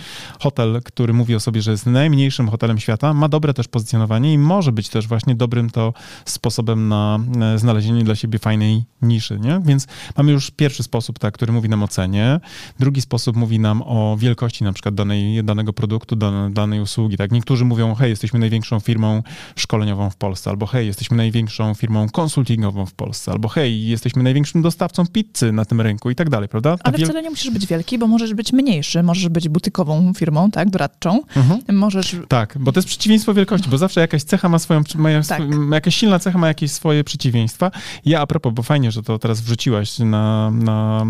hotel, 0.40 0.80
który 0.84 1.12
mówi 1.12 1.34
o 1.34 1.40
sobie, 1.40 1.62
że 1.62 1.70
jest 1.70 1.86
najmniejszym 1.86 2.48
hotelem 2.48 2.78
świata, 2.78 3.14
ma 3.14 3.28
dobre 3.28 3.54
też 3.54 3.68
pozycjonowanie 3.68 4.32
i 4.32 4.38
może 4.38 4.72
być 4.72 4.88
też 4.88 5.08
właśnie 5.08 5.19
dobrym 5.26 5.70
to 5.70 5.92
sposobem 6.24 6.88
na 6.88 7.18
e, 7.40 7.58
znalezienie 7.58 8.04
dla 8.04 8.14
siebie 8.14 8.38
fajnej 8.38 8.84
niszy, 9.02 9.38
nie? 9.40 9.60
Więc 9.64 9.86
mamy 10.16 10.32
już 10.32 10.50
pierwszy 10.50 10.82
sposób, 10.82 11.18
tak, 11.18 11.34
który 11.34 11.52
mówi 11.52 11.68
nam 11.68 11.82
o 11.82 11.88
cenie, 11.88 12.40
drugi 12.78 13.00
sposób 13.00 13.36
mówi 13.36 13.58
nam 13.58 13.82
o 13.82 14.16
wielkości 14.18 14.64
na 14.64 14.72
przykład 14.72 14.94
danej, 14.94 15.44
danego 15.44 15.72
produktu, 15.72 16.16
danej, 16.16 16.52
danej 16.52 16.80
usługi, 16.80 17.16
tak? 17.16 17.32
Niektórzy 17.32 17.64
mówią, 17.64 17.94
hej, 17.94 18.10
jesteśmy 18.10 18.38
największą 18.38 18.80
firmą 18.80 19.22
szkoleniową 19.56 20.10
w 20.10 20.16
Polsce, 20.16 20.50
albo 20.50 20.66
hej, 20.66 20.86
jesteśmy 20.86 21.16
największą 21.16 21.74
firmą 21.74 22.08
konsultingową 22.08 22.86
w 22.86 22.94
Polsce, 22.94 23.32
albo 23.32 23.48
hej, 23.48 23.86
jesteśmy 23.86 24.22
największym 24.22 24.62
dostawcą 24.62 25.06
pizzy 25.06 25.52
na 25.52 25.64
tym 25.64 25.80
rynku 25.80 26.10
i 26.10 26.14
tak 26.14 26.30
dalej, 26.30 26.48
prawda? 26.48 26.76
Ta 26.76 26.82
Ale 26.84 26.98
wiel... 26.98 27.06
wcale 27.06 27.22
nie 27.22 27.30
musisz 27.30 27.50
być 27.50 27.66
wielki, 27.66 27.98
bo 27.98 28.06
możesz 28.06 28.34
być 28.34 28.52
mniejszy, 28.52 29.02
możesz 29.02 29.28
być 29.28 29.48
butykową 29.48 30.12
firmą, 30.14 30.50
tak, 30.50 30.70
doradczą. 30.70 31.22
Mhm. 31.36 31.78
Możesz... 31.78 32.16
Tak, 32.28 32.56
bo 32.60 32.72
to 32.72 32.78
jest 32.78 32.88
przeciwieństwo 32.88 33.34
wielkości, 33.34 33.68
bo 33.70 33.78
zawsze 33.78 34.00
jakaś 34.00 34.22
cecha 34.22 34.48
ma 34.48 34.58
swoją, 34.58 34.82
ma, 35.00 35.08
tak 35.28 35.42
jakaś 35.72 35.94
silna 35.94 36.18
cecha 36.18 36.38
ma 36.38 36.48
jakieś 36.48 36.72
swoje 36.72 37.04
przeciwieństwa. 37.04 37.70
Ja 38.04 38.20
a 38.20 38.26
propos, 38.26 38.54
bo 38.54 38.62
fajnie, 38.62 38.90
że 38.90 39.02
to 39.02 39.18
teraz 39.18 39.40
wrzuciłaś 39.40 39.98
na, 39.98 40.50
na, 40.50 41.04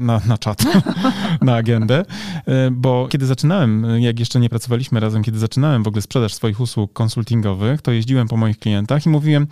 na, 0.00 0.20
na 0.26 0.38
czat, 0.38 0.64
na 1.42 1.54
agendę, 1.54 2.04
e, 2.46 2.70
bo 2.70 3.08
kiedy 3.10 3.26
zaczynałem, 3.26 3.86
jak 4.00 4.18
jeszcze 4.18 4.40
nie 4.40 4.48
pracowaliśmy 4.48 5.00
razem, 5.00 5.22
kiedy 5.22 5.38
zaczynałem 5.38 5.82
w 5.82 5.88
ogóle 5.88 6.02
sprzedaż 6.02 6.34
swoich 6.34 6.60
usług 6.60 6.92
konsultingowych, 6.92 7.82
to 7.82 7.92
jeździłem 7.92 8.28
po 8.28 8.36
moich 8.36 8.58
klientach 8.58 9.06
i 9.06 9.08
mówiłem, 9.08 9.46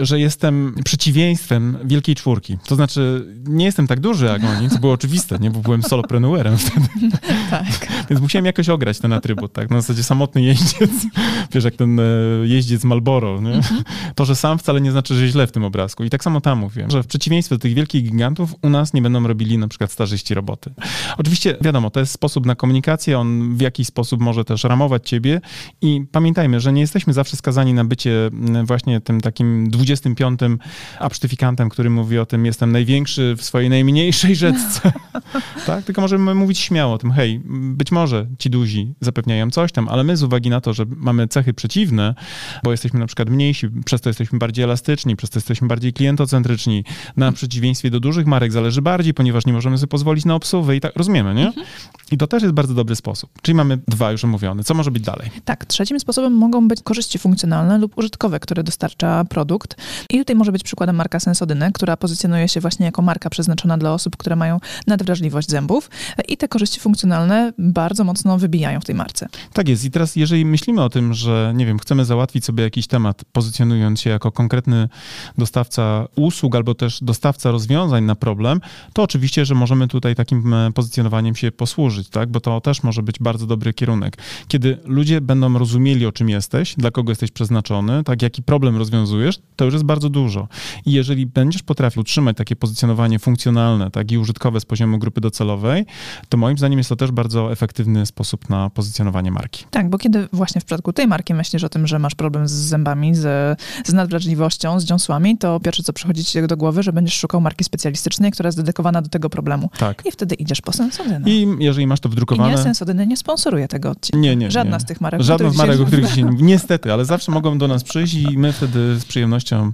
że 0.00 0.20
jestem 0.20 0.74
przeciwieństwem 0.84 1.78
wielkiej 1.84 2.14
czwórki. 2.14 2.58
To 2.66 2.74
znaczy, 2.74 3.26
nie 3.46 3.64
jestem 3.64 3.86
tak 3.86 4.00
duży 4.00 4.26
jak 4.26 4.42
oni, 4.44 4.70
co 4.70 4.78
było 4.78 4.92
oczywiste, 4.92 5.38
nie? 5.38 5.50
bo 5.50 5.60
byłem 5.60 5.82
soloprenuerem 5.82 6.58
wtedy. 6.58 6.88
tak. 7.50 7.88
Więc 8.10 8.22
musiałem 8.22 8.46
jakoś 8.46 8.68
ograć 8.68 8.98
ten 8.98 9.12
atrybut, 9.12 9.52
tak? 9.52 9.70
Na 9.70 9.80
zasadzie 9.80 10.02
samotny 10.02 10.42
jeździec, 10.42 10.90
wiesz, 11.52 11.64
jak 11.64 11.76
ten 11.76 12.00
e, 12.00 12.02
jeździec 12.44 12.84
Malboro, 12.84 13.11
nie? 13.20 13.54
Mhm. 13.54 13.82
To, 14.14 14.24
że 14.24 14.36
sam 14.36 14.58
wcale 14.58 14.80
nie 14.80 14.92
znaczy, 14.92 15.14
że 15.14 15.28
źle 15.28 15.46
w 15.46 15.52
tym 15.52 15.64
obrazku. 15.64 16.04
I 16.04 16.10
tak 16.10 16.24
samo 16.24 16.40
tam 16.40 16.58
mówię, 16.58 16.86
że 16.88 17.02
w 17.02 17.06
przeciwieństwie 17.06 17.54
do 17.54 17.58
tych 17.58 17.74
wielkich 17.74 18.04
gigantów 18.04 18.54
u 18.62 18.68
nas 18.68 18.94
nie 18.94 19.02
będą 19.02 19.26
robili 19.26 19.58
na 19.58 19.68
przykład 19.68 19.92
starzyści 19.92 20.34
roboty. 20.34 20.74
Oczywiście 21.18 21.56
wiadomo, 21.60 21.90
to 21.90 22.00
jest 22.00 22.12
sposób 22.12 22.46
na 22.46 22.54
komunikację, 22.54 23.18
on 23.18 23.56
w 23.56 23.60
jakiś 23.60 23.86
sposób 23.86 24.20
może 24.20 24.44
też 24.44 24.64
ramować 24.64 25.08
ciebie 25.08 25.40
i 25.82 26.04
pamiętajmy, 26.12 26.60
że 26.60 26.72
nie 26.72 26.80
jesteśmy 26.80 27.12
zawsze 27.12 27.36
skazani 27.36 27.74
na 27.74 27.84
bycie 27.84 28.26
mm, 28.26 28.66
właśnie 28.66 29.00
tym 29.00 29.20
takim 29.20 29.70
25 29.70 30.40
absztyfikantem, 30.98 31.68
który 31.68 31.90
mówi 31.90 32.18
o 32.18 32.26
tym, 32.26 32.46
jestem 32.46 32.72
największy 32.72 33.34
w 33.36 33.42
swojej 33.42 33.62
swojej 33.62 33.70
najmniejszej 33.70 34.36
rzeczce, 34.36 34.92
tak? 35.66 35.84
Tylko 35.84 36.00
możemy 36.00 36.34
mówić 36.34 36.58
śmiało 36.58 36.94
o 36.94 36.98
tym, 36.98 37.12
hej, 37.12 37.40
być 37.74 37.92
może 37.92 38.26
ci 38.38 38.50
duzi 38.50 38.94
zapewniają 39.00 39.50
coś 39.50 39.72
tam, 39.72 39.88
ale 39.88 40.04
my 40.04 40.16
z 40.16 40.22
uwagi 40.22 40.50
na 40.50 40.60
to, 40.60 40.72
że 40.72 40.84
mamy 40.96 41.28
cechy 41.28 41.54
przeciwne, 41.54 42.14
bo 42.64 42.70
jesteśmy 42.70 43.00
na 43.02 43.06
przykład 43.06 43.30
mniejsi, 43.30 43.68
przez 43.84 44.00
to 44.00 44.10
jesteśmy 44.10 44.38
bardziej 44.38 44.64
elastyczni, 44.64 45.16
przez 45.16 45.30
to 45.30 45.38
jesteśmy 45.38 45.68
bardziej 45.68 45.92
klientocentryczni, 45.92 46.84
na 47.16 47.32
przeciwieństwie 47.32 47.90
do 47.90 48.00
dużych 48.00 48.26
marek 48.26 48.52
zależy 48.52 48.82
bardziej, 48.82 49.14
ponieważ 49.14 49.46
nie 49.46 49.52
możemy 49.52 49.78
sobie 49.78 49.88
pozwolić 49.88 50.24
na 50.24 50.34
obsługę 50.34 50.76
i 50.76 50.80
tak, 50.80 50.96
rozumiemy, 50.96 51.34
nie? 51.34 51.46
Mhm. 51.46 51.66
I 52.12 52.18
to 52.18 52.26
też 52.26 52.42
jest 52.42 52.54
bardzo 52.54 52.74
dobry 52.74 52.96
sposób. 52.96 53.30
Czyli 53.42 53.54
mamy 53.54 53.78
dwa 53.88 54.12
już 54.12 54.24
omówione. 54.24 54.64
Co 54.64 54.74
może 54.74 54.90
być 54.90 55.02
dalej? 55.02 55.30
Tak, 55.44 55.64
trzecim 55.64 56.00
sposobem 56.00 56.32
mogą 56.32 56.68
być 56.68 56.82
korzyści 56.82 57.18
funkcjonalne 57.18 57.78
lub 57.78 57.98
użytkowe, 57.98 58.40
które 58.40 58.62
dostarcza 58.62 59.24
produkt. 59.24 59.76
I 60.10 60.18
tutaj 60.18 60.36
może 60.36 60.52
być 60.52 60.62
przykładem 60.62 60.96
marka 60.96 61.20
Sensodyne, 61.20 61.72
która 61.72 61.96
pozycjonuje 61.96 62.48
się 62.48 62.60
właśnie 62.60 62.86
jako 62.86 63.02
marka 63.02 63.30
przeznaczona 63.30 63.78
dla 63.78 63.92
osób, 63.92 64.16
które 64.16 64.36
mają 64.36 64.60
nadwrażliwość 64.86 65.50
zębów. 65.50 65.90
I 66.28 66.36
te 66.36 66.48
korzyści 66.48 66.80
funkcjonalne 66.80 67.52
bardzo 67.58 68.04
mocno 68.04 68.38
wybijają 68.38 68.80
w 68.80 68.84
tej 68.84 68.94
marce. 68.94 69.28
Tak 69.52 69.68
jest. 69.68 69.84
I 69.84 69.90
teraz, 69.90 70.16
jeżeli 70.16 70.44
myślimy 70.44 70.82
o 70.82 70.88
tym, 70.88 71.14
że 71.14 71.52
nie 71.56 71.66
wiem, 71.66 71.78
chcemy 71.78 72.04
załatwić 72.04 72.44
sobie 72.44 72.64
jakiś 72.64 72.86
temat, 72.92 73.24
pozycjonując 73.32 74.00
się 74.00 74.10
jako 74.10 74.32
konkretny 74.32 74.88
dostawca 75.38 76.06
usług 76.16 76.56
albo 76.56 76.74
też 76.74 77.00
dostawca 77.02 77.50
rozwiązań 77.50 78.04
na 78.04 78.14
problem, 78.14 78.60
to 78.92 79.02
oczywiście, 79.02 79.44
że 79.44 79.54
możemy 79.54 79.88
tutaj 79.88 80.14
takim 80.14 80.54
e, 80.54 80.72
pozycjonowaniem 80.72 81.34
się 81.34 81.52
posłużyć, 81.52 82.08
tak? 82.08 82.30
Bo 82.30 82.40
to 82.40 82.60
też 82.60 82.82
może 82.82 83.02
być 83.02 83.18
bardzo 83.18 83.46
dobry 83.46 83.74
kierunek. 83.74 84.16
Kiedy 84.48 84.78
ludzie 84.84 85.20
będą 85.20 85.58
rozumieli, 85.58 86.06
o 86.06 86.12
czym 86.12 86.28
jesteś, 86.28 86.74
dla 86.78 86.90
kogo 86.90 87.12
jesteś 87.12 87.30
przeznaczony, 87.30 88.04
tak, 88.04 88.22
jaki 88.22 88.42
problem 88.42 88.76
rozwiązujesz, 88.76 89.38
to 89.56 89.64
już 89.64 89.74
jest 89.74 89.84
bardzo 89.84 90.08
dużo. 90.08 90.48
I 90.86 90.92
jeżeli 90.92 91.26
będziesz 91.26 91.62
potrafił 91.62 92.00
utrzymać 92.00 92.36
takie 92.36 92.56
pozycjonowanie 92.56 93.18
funkcjonalne, 93.18 93.90
tak, 93.90 94.12
i 94.12 94.18
użytkowe 94.18 94.60
z 94.60 94.64
poziomu 94.64 94.98
grupy 94.98 95.20
docelowej, 95.20 95.86
to 96.28 96.36
moim 96.36 96.58
zdaniem 96.58 96.78
jest 96.78 96.88
to 96.88 96.96
też 96.96 97.10
bardzo 97.10 97.52
efektywny 97.52 98.06
sposób 98.06 98.50
na 98.50 98.70
pozycjonowanie 98.70 99.30
marki. 99.30 99.64
Tak, 99.70 99.90
bo 99.90 99.98
kiedy 99.98 100.28
właśnie 100.32 100.60
w 100.60 100.64
przypadku 100.64 100.92
tej 100.92 101.06
marki 101.06 101.34
myślisz 101.34 101.64
o 101.64 101.68
tym, 101.68 101.86
że 101.86 101.98
masz 101.98 102.14
problem 102.14 102.48
z 102.48 102.52
zębami, 102.82 103.14
z, 103.14 103.58
z 103.84 103.92
nadwrażliwością, 103.92 104.80
z 104.80 104.84
dziąsłami, 104.84 105.38
to 105.38 105.60
pierwsze, 105.60 105.82
co 105.82 105.92
przychodzi 105.92 106.24
ci 106.24 106.42
do 106.42 106.56
głowy, 106.56 106.82
że 106.82 106.92
będziesz 106.92 107.18
szukał 107.18 107.40
marki 107.40 107.64
specjalistycznej, 107.64 108.32
która 108.32 108.48
jest 108.48 108.58
dedykowana 108.58 109.02
do 109.02 109.08
tego 109.08 109.30
problemu. 109.30 109.70
Tak. 109.78 110.02
I 110.06 110.12
wtedy 110.12 110.34
idziesz 110.34 110.60
po 110.60 110.72
sensodynę. 110.72 111.20
I 111.26 111.48
jeżeli 111.58 111.86
masz 111.86 112.00
to 112.00 112.08
wdrukowane... 112.08 112.52
I 112.52 112.56
nie, 112.56 112.62
sensodyny 112.62 113.06
nie 113.06 113.16
sponsoruje 113.16 113.68
tego 113.68 113.90
odcinka. 113.90 114.18
Nie, 114.18 114.36
nie. 114.36 114.50
Żadna 114.50 114.76
nie. 114.76 114.80
z 114.80 114.84
tych 114.84 115.00
marek. 115.00 115.22
Żadna 115.22 115.50
z 115.50 115.56
marek, 115.56 115.80
o 115.80 115.84
których 115.84 116.06
dzisiaj... 116.06 116.24
Niestety, 116.38 116.92
ale 116.92 117.04
zawsze 117.04 117.32
mogą 117.32 117.58
do 117.58 117.68
nas 117.68 117.84
przyjść 117.84 118.14
i 118.14 118.38
my 118.38 118.52
wtedy 118.52 118.98
z 118.98 119.04
przyjemnością 119.04 119.72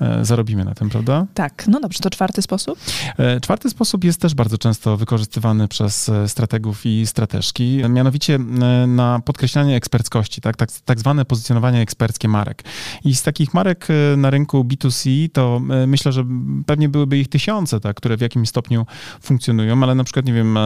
e, 0.00 0.24
zarobimy 0.24 0.64
na 0.64 0.74
tym, 0.74 0.90
prawda? 0.90 1.26
Tak. 1.34 1.64
No 1.68 1.80
dobrze, 1.80 2.00
to 2.00 2.10
czwarty 2.10 2.42
sposób? 2.42 2.78
E, 3.18 3.40
czwarty 3.40 3.70
sposób 3.70 4.04
jest 4.04 4.20
też 4.20 4.34
bardzo 4.34 4.58
często 4.58 4.96
wykorzystywany 4.96 5.68
przez 5.68 6.08
e, 6.08 6.28
strategów 6.28 6.86
i 6.86 7.06
strateżki, 7.06 7.82
mianowicie 7.88 8.34
e, 8.34 8.86
na 8.86 9.20
podkreślanie 9.24 9.76
eksperckości, 9.76 10.40
tak, 10.40 10.56
tak, 10.56 10.70
tak 10.84 11.00
zwane 11.00 11.24
pozycjonowanie 11.24 11.80
eksperckie 11.80 12.28
marek. 12.42 12.62
I 13.04 13.14
z 13.14 13.22
takich 13.22 13.54
marek 13.54 13.88
e, 13.90 14.16
na 14.16 14.30
rynku 14.30 14.64
B2C 14.64 15.28
to 15.32 15.60
e, 15.70 15.86
myślę, 15.86 16.12
że 16.12 16.24
pewnie 16.66 16.88
byłyby 16.88 17.18
ich 17.18 17.28
tysiące, 17.28 17.80
tak, 17.80 17.96
które 17.96 18.16
w 18.16 18.20
jakimś 18.20 18.48
stopniu 18.48 18.86
funkcjonują, 19.22 19.82
ale 19.82 19.94
na 19.94 20.04
przykład, 20.04 20.26
nie 20.26 20.32
wiem, 20.32 20.58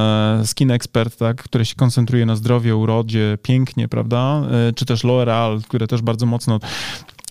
Skin 0.44 0.70
Expert, 0.70 1.16
tak, 1.18 1.42
które 1.42 1.64
się 1.64 1.74
koncentruje 1.74 2.26
na 2.26 2.36
zdrowie, 2.36 2.76
urodzie, 2.76 3.38
pięknie, 3.42 3.88
prawda, 3.88 4.42
czy 4.74 4.86
też 4.86 5.04
L'Oreal, 5.04 5.62
które 5.62 5.86
też 5.86 6.02
bardzo 6.02 6.26
mocno 6.26 6.60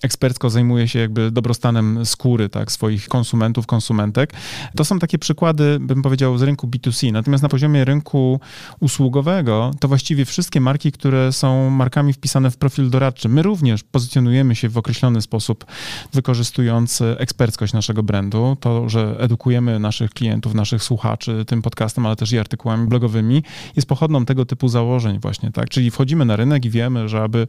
ekspercko 0.06 0.50
zajmuje 0.50 0.88
się 0.88 0.98
jakby 0.98 1.30
dobrostanem 1.30 2.06
skóry 2.06 2.48
tak, 2.48 2.72
swoich 2.72 3.08
konsumentów, 3.08 3.66
konsumentek. 3.66 4.32
To 4.76 4.84
są 4.84 4.98
takie 4.98 5.18
przykłady, 5.18 5.78
bym 5.80 6.02
powiedział, 6.02 6.38
z 6.38 6.42
rynku 6.42 6.66
B2C. 6.66 7.12
Natomiast 7.12 7.42
na 7.42 7.48
poziomie 7.48 7.84
rynku 7.84 8.40
usługowego 8.80 9.70
to 9.80 9.88
właściwie 9.88 10.24
wszystkie 10.24 10.60
marki, 10.60 10.92
które 10.92 11.32
są 11.32 11.70
markami 11.70 12.12
wpisane 12.12 12.50
w 12.50 12.56
profil 12.56 12.90
doradczy. 12.90 13.28
My 13.28 13.42
również 13.42 13.84
pozycjonujemy 13.84 14.54
się 14.54 14.68
w 14.68 14.78
określony 14.78 15.22
sposób, 15.22 15.64
wykorzystując 16.12 17.02
eksperckość 17.18 17.72
naszego 17.72 18.02
brandu. 18.02 18.56
To, 18.60 18.88
że 18.88 19.16
edukujemy 19.18 19.78
naszych 19.78 20.10
klientów, 20.10 20.54
naszych 20.54 20.82
słuchaczy 20.82 21.44
tym 21.44 21.62
podcastem, 21.62 22.06
ale 22.06 22.16
też 22.16 22.32
i 22.32 22.38
artykułami 22.38 22.88
blogowymi, 22.88 23.42
jest 23.76 23.88
pochodną 23.88 24.24
tego 24.24 24.46
typu 24.46 24.68
założeń 24.68 25.18
właśnie, 25.20 25.52
tak? 25.52 25.68
Czyli 25.68 25.90
wchodzimy 25.90 26.24
na 26.24 26.36
rynek 26.36 26.64
i 26.64 26.70
wiemy, 26.70 27.08
że 27.08 27.22
aby 27.22 27.46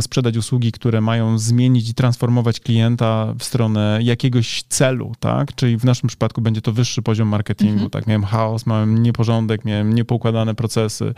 sprzedać 0.00 0.36
usługi, 0.36 0.72
które 0.72 1.00
mają 1.00 1.38
zmienić 1.38 1.85
i 1.88 1.94
transformować 1.94 2.60
klienta 2.60 3.34
w 3.38 3.44
stronę 3.44 3.98
jakiegoś 4.02 4.62
celu, 4.68 5.12
tak? 5.20 5.54
Czyli 5.54 5.76
w 5.76 5.84
naszym 5.84 6.08
przypadku 6.08 6.40
będzie 6.40 6.60
to 6.60 6.72
wyższy 6.72 7.02
poziom 7.02 7.28
marketingu, 7.28 7.72
mhm. 7.72 7.90
tak? 7.90 8.06
Miałem 8.06 8.24
chaos, 8.24 8.66
miałem 8.66 9.02
nieporządek, 9.02 9.64
miałem 9.64 9.94
niepoukładane 9.94 10.54
procesy, 10.54 11.14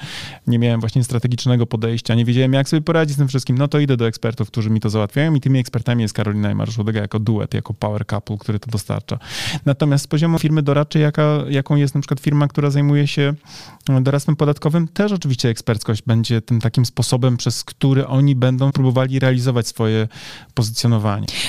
nie 0.47 0.59
miałem 0.59 0.81
właśnie 0.81 1.05
strategicznego 1.05 1.67
podejścia, 1.67 2.15
nie 2.15 2.25
wiedziałem, 2.25 2.53
jak 2.53 2.69
sobie 2.69 2.83
poradzić 2.83 3.15
z 3.15 3.19
tym 3.19 3.29
wszystkim, 3.29 3.59
no 3.59 3.69
to 3.69 3.79
idę 3.79 3.97
do 3.97 4.07
ekspertów, 4.07 4.49
którzy 4.49 4.71
mi 4.71 4.81
to 4.81 4.91
załatwiają 4.91 5.35
i 5.35 5.41
tymi 5.41 5.59
ekspertami 5.59 6.03
jest 6.03 6.15
Karolina 6.15 6.51
i 6.51 6.55
Mariusz 6.55 6.79
Łodega 6.79 7.01
jako 7.01 7.19
duet, 7.19 7.55
jako 7.55 7.75
power 7.75 8.07
couple, 8.07 8.37
który 8.39 8.59
to 8.59 8.71
dostarcza. 8.71 9.19
Natomiast 9.67 10.05
z 10.05 10.07
poziomu 10.07 10.39
firmy 10.39 10.63
doradczej, 10.63 11.03
jaka, 11.03 11.45
jaką 11.49 11.77
jest 11.77 11.95
na 11.95 12.01
przykład 12.01 12.21
firma, 12.21 12.49
która 12.49 12.71
zajmuje 12.71 13.07
się 13.07 13.35
doradztwem 14.01 14.37
podatkowym, 14.37 14.89
też 14.89 15.13
oczywiście 15.13 15.49
eksperckość 15.49 16.03
będzie 16.07 16.43
tym 16.43 16.61
takim 16.61 16.87
sposobem, 16.87 17.37
przez 17.37 17.65
który 17.65 18.07
oni 18.07 18.37
będą 18.37 18.73
próbowali 18.73 19.19
realizować 19.19 19.67
swoje 19.67 20.09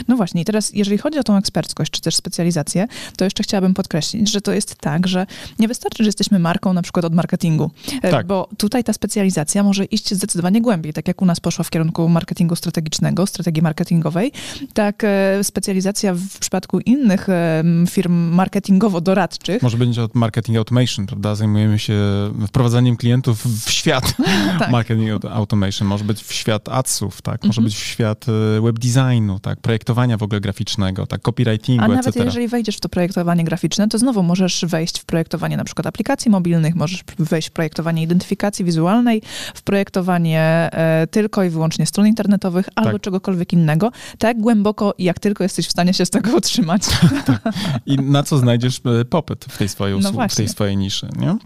No 0.08 0.18
właśnie, 0.18 0.42
i 0.42 0.46
teraz 0.46 0.74
jeżeli 0.74 0.98
chodzi 0.98 1.20
o 1.20 1.24
tą 1.24 1.38
eksperckość, 1.38 1.92
czy 1.92 2.02
też 2.02 2.16
specjalizację, 2.16 2.88
to 3.18 3.24
jeszcze 3.24 3.44
chciałabym 3.44 3.74
podkreślić, 3.74 4.32
że 4.32 4.42
to 4.42 4.52
jest 4.52 4.76
tak, 4.76 5.08
że 5.08 5.26
nie 5.60 5.68
wystarczy, 5.68 6.04
że 6.04 6.08
jesteśmy 6.08 6.40
marką 6.40 6.74
na 6.74 6.82
przykład 6.82 7.06
od 7.06 7.14
marketingu, 7.14 7.72
e, 8.02 8.12
tak. 8.12 8.28
bo 8.28 8.50
tutaj 8.58 8.84
ta 8.84 8.94
specjalizacja 8.94 9.64
może 9.64 9.86
iść 9.86 10.14
zdecydowanie 10.14 10.62
głębiej, 10.62 10.94
tak 10.94 11.08
jak 11.08 11.22
u 11.22 11.26
nas 11.26 11.40
poszła 11.40 11.64
w 11.64 11.70
kierunku 11.70 12.10
marketingu 12.10 12.56
strategicznego, 12.56 13.28
strategii 13.28 13.62
marketingowej, 13.62 14.32
tak 14.74 15.04
e, 15.04 15.44
specjalizacja 15.44 16.14
w 16.14 16.40
przypadku 16.40 16.80
innych 16.80 17.30
e, 17.30 17.64
firm 17.90 18.36
marketingowo-doradczych. 18.36 19.62
Może 19.62 19.78
będzie 19.78 20.04
od 20.04 20.16
marketing 20.16 20.58
automation, 20.58 21.06
prawda? 21.06 21.36
Zajmujemy 21.36 21.80
się 21.80 22.00
wprowadzaniem 22.48 22.98
klientów 22.98 23.46
w 23.66 23.72
świat 23.72 24.14
tak. 24.60 24.72
marketing 24.72 25.26
automation, 25.26 25.88
może 25.88 26.04
być 26.04 26.24
w 26.24 26.34
świat 26.34 26.70
adsów, 26.70 27.22
tak? 27.22 27.44
Może 27.44 27.62
mhm. 27.62 27.66
być 27.66 27.76
w 27.76 27.86
świat 27.86 28.26
web 28.62 28.80
designu, 29.00 29.40
tak, 29.40 29.60
projektowania 29.60 30.18
w 30.18 30.24
ogóle 30.24 30.42
graficznego, 30.42 31.08
tak, 31.08 31.22
copywritingu, 31.22 31.84
A 31.84 31.88
nawet 31.88 32.08
etc. 32.08 32.26
jeżeli 32.26 32.48
wejdziesz 32.48 32.78
w 32.78 32.80
to 32.80 32.90
projektowanie 32.90 33.44
graficzne, 33.44 33.88
to 33.88 33.98
znowu 33.98 34.24
możesz 34.24 34.66
wejść 34.68 35.00
w 35.00 35.06
projektowanie 35.06 35.58
na 35.58 35.64
przykład 35.64 35.88
aplikacji 35.88 36.32
mobilnych, 36.32 36.76
możesz 36.76 37.04
wejść 37.20 37.48
w 37.48 37.52
projektowanie 37.52 38.04
identyfikacji 38.04 38.66
wizualnej, 38.66 39.22
w 39.56 39.62
projektowanie 39.62 40.70
e, 40.72 41.08
tylko 41.12 41.44
i 41.44 41.50
wyłącznie 41.50 41.86
stron 41.86 42.08
internetowych 42.08 42.70
albo 42.76 42.92
tak. 42.92 43.02
czegokolwiek 43.02 43.54
innego, 43.54 43.92
tak 44.18 44.38
głęboko, 44.42 44.94
jak 45.00 45.20
tylko 45.20 45.44
jesteś 45.44 45.68
w 45.68 45.72
stanie 45.72 45.94
się 45.94 46.06
z 46.06 46.10
tego 46.10 46.36
utrzymać. 46.38 46.82
tak. 47.26 47.42
I 47.86 47.96
na 47.96 48.24
co 48.24 48.38
znajdziesz 48.38 48.82
e, 49.02 49.06
popyt 49.06 49.46
w 49.50 49.58
tej 49.58 49.70
swojej 49.70 49.96
usług, 49.96 50.16
no 50.16 50.28
w 50.30 50.36
tej 50.36 50.48
swojej 50.48 50.78
niszy, 50.78 51.08
nie? 51.20 51.38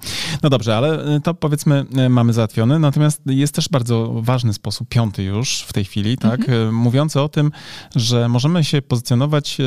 No 0.44 0.50
dobrze, 0.50 0.78
ale 0.78 1.16
e, 1.16 1.20
to 1.20 1.34
powiedzmy 1.34 1.86
mamy 2.10 2.34
załatwione, 2.34 2.80
natomiast 2.80 3.22
jest 3.26 3.56
też 3.56 3.70
bardzo 3.70 4.14
ważny 4.22 4.54
sposób, 4.54 4.90
piąty 4.90 5.24
już 5.24 5.62
w 5.68 5.74
tej 5.74 5.86
chwili, 5.86 6.18
tak, 6.18 6.40
mhm. 6.40 6.76
mówiący 6.76 7.22
o 7.22 7.30
tym, 7.30 7.43
że 7.96 8.30
możemy 8.30 8.64
się 8.64 8.82
pozycjonować 8.82 9.58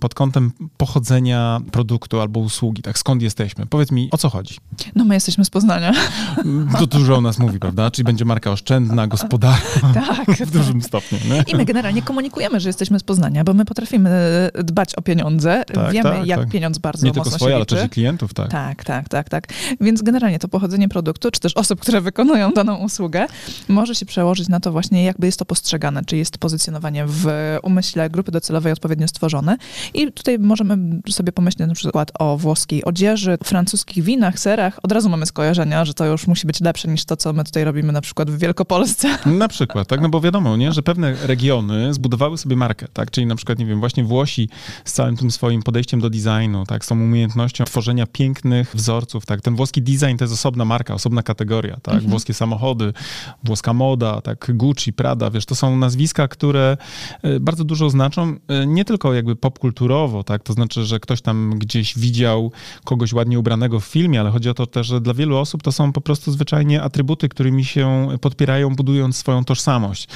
pod 0.00 0.14
kątem 0.14 0.52
pochodzenia 0.76 1.60
produktu 1.72 2.20
albo 2.20 2.40
usługi, 2.40 2.82
tak, 2.82 2.98
skąd 2.98 3.22
jesteśmy. 3.22 3.66
Powiedz 3.66 3.90
mi, 3.90 4.08
o 4.10 4.18
co 4.18 4.28
chodzi? 4.28 4.56
No 4.94 5.04
my 5.04 5.14
jesteśmy 5.14 5.44
z 5.44 5.50
Poznania. 5.50 5.92
To 6.78 6.86
dużo 6.86 7.16
o 7.16 7.20
nas 7.20 7.38
mówi, 7.38 7.58
prawda? 7.58 7.90
Czyli 7.90 8.04
będzie 8.04 8.24
marka 8.24 8.50
oszczędna, 8.50 9.06
gospodarna 9.06 9.92
tak, 10.26 10.30
w 10.48 10.50
dużym 10.50 10.80
tak. 10.80 10.88
stopniu. 10.88 11.18
Nie? 11.30 11.44
I 11.46 11.56
my 11.56 11.64
generalnie 11.64 12.02
komunikujemy, 12.02 12.60
że 12.60 12.68
jesteśmy 12.68 12.98
z 12.98 13.02
Poznania, 13.02 13.44
bo 13.44 13.54
my 13.54 13.64
potrafimy 13.64 14.10
dbać 14.64 14.94
o 14.94 15.02
pieniądze, 15.02 15.64
tak, 15.74 15.92
wiemy 15.92 16.10
tak, 16.10 16.26
jak 16.26 16.40
tak. 16.40 16.50
pieniądz 16.50 16.78
bardzo 16.78 17.06
Nie 17.06 17.12
tylko 17.12 17.30
swoje, 17.30 17.56
ale 17.56 17.66
też 17.66 17.86
i 17.86 17.88
klientów, 17.88 18.34
tak. 18.34 18.50
Tak, 18.50 18.84
tak, 18.84 19.08
tak, 19.08 19.28
tak. 19.28 19.46
Więc 19.80 20.02
generalnie 20.02 20.38
to 20.38 20.48
pochodzenie 20.48 20.88
produktu, 20.88 21.30
czy 21.30 21.40
też 21.40 21.56
osób, 21.56 21.80
które 21.80 22.00
wykonują 22.00 22.50
daną 22.50 22.76
usługę, 22.76 23.26
może 23.68 23.94
się 23.94 24.06
przełożyć 24.06 24.48
na 24.48 24.60
to 24.60 24.72
właśnie, 24.72 25.04
jakby 25.04 25.26
jest 25.26 25.38
to 25.38 25.44
postrzegane, 25.44 26.04
czy 26.04 26.16
jest 26.16 26.38
pozycjonowanie 26.38 26.91
w 27.06 27.26
umyśle 27.62 28.10
grupy 28.10 28.32
docelowej 28.32 28.72
odpowiednio 28.72 29.08
stworzone. 29.08 29.56
I 29.94 30.12
tutaj 30.12 30.38
możemy 30.38 30.78
sobie 31.10 31.32
pomyśleć 31.32 31.68
na 31.68 31.74
przykład 31.74 32.12
o 32.18 32.38
włoskiej 32.38 32.84
odzieży, 32.84 33.38
francuskich 33.44 34.04
winach, 34.04 34.38
serach. 34.38 34.78
Od 34.82 34.92
razu 34.92 35.08
mamy 35.08 35.26
skojarzenia, 35.26 35.84
że 35.84 35.94
to 35.94 36.06
już 36.06 36.26
musi 36.26 36.46
być 36.46 36.60
lepsze 36.60 36.88
niż 36.88 37.04
to, 37.04 37.16
co 37.16 37.32
my 37.32 37.44
tutaj 37.44 37.64
robimy 37.64 37.92
na 37.92 38.00
przykład 38.00 38.30
w 38.30 38.38
Wielkopolsce. 38.38 39.18
Na 39.42 39.48
przykład, 39.48 39.88
tak, 39.88 40.00
no 40.00 40.08
bo 40.08 40.20
wiadomo, 40.20 40.56
nie, 40.56 40.72
że 40.72 40.82
pewne 40.82 41.14
regiony 41.26 41.94
zbudowały 41.94 42.38
sobie 42.38 42.56
markę, 42.56 42.86
tak, 42.92 43.10
czyli 43.10 43.26
na 43.26 43.36
przykład, 43.36 43.58
nie 43.58 43.66
wiem, 43.66 43.80
właśnie 43.80 44.04
Włosi 44.04 44.48
z 44.84 44.92
całym 44.92 45.16
tym 45.16 45.30
swoim 45.30 45.62
podejściem 45.62 46.00
do 46.00 46.10
designu, 46.10 46.66
tak, 46.66 46.84
z 46.84 46.88
tą 46.88 46.94
umiejętnością 46.94 47.64
tworzenia 47.64 48.06
pięknych 48.06 48.76
wzorców, 48.76 49.26
tak, 49.26 49.40
ten 49.40 49.56
włoski 49.56 49.82
design 49.82 50.16
to 50.16 50.24
jest 50.24 50.34
osobna 50.34 50.64
marka, 50.64 50.94
osobna 50.94 51.22
kategoria, 51.22 51.76
tak, 51.82 51.94
mhm. 51.94 52.10
włoskie 52.10 52.34
samochody, 52.34 52.92
włoska 53.44 53.72
moda, 53.72 54.20
tak, 54.20 54.50
Gucci, 54.54 54.92
Prada, 54.92 55.30
wiesz, 55.30 55.46
to 55.46 55.54
są 55.54 55.76
nazwiska, 55.76 56.28
które 56.28 56.76
bardzo 57.40 57.64
dużo 57.64 57.90
znaczą, 57.90 58.36
e, 58.48 58.66
nie 58.66 58.84
tylko 58.84 59.14
jakby 59.14 59.36
popkulturowo, 59.36 60.24
tak, 60.24 60.42
to 60.42 60.52
znaczy, 60.52 60.84
że 60.84 61.00
ktoś 61.00 61.22
tam 61.22 61.58
gdzieś 61.58 61.98
widział 61.98 62.52
kogoś 62.84 63.12
ładnie 63.12 63.38
ubranego 63.38 63.80
w 63.80 63.84
filmie, 63.84 64.20
ale 64.20 64.30
chodzi 64.30 64.48
o 64.48 64.54
to 64.54 64.66
też, 64.66 64.86
że 64.86 65.00
dla 65.00 65.14
wielu 65.14 65.36
osób 65.36 65.62
to 65.62 65.72
są 65.72 65.92
po 65.92 66.00
prostu 66.00 66.32
zwyczajnie 66.32 66.82
atrybuty, 66.82 67.28
którymi 67.28 67.64
się 67.64 68.08
podpierają, 68.20 68.74
budując 68.74 69.16
swoją 69.16 69.44
tożsamość. 69.44 70.08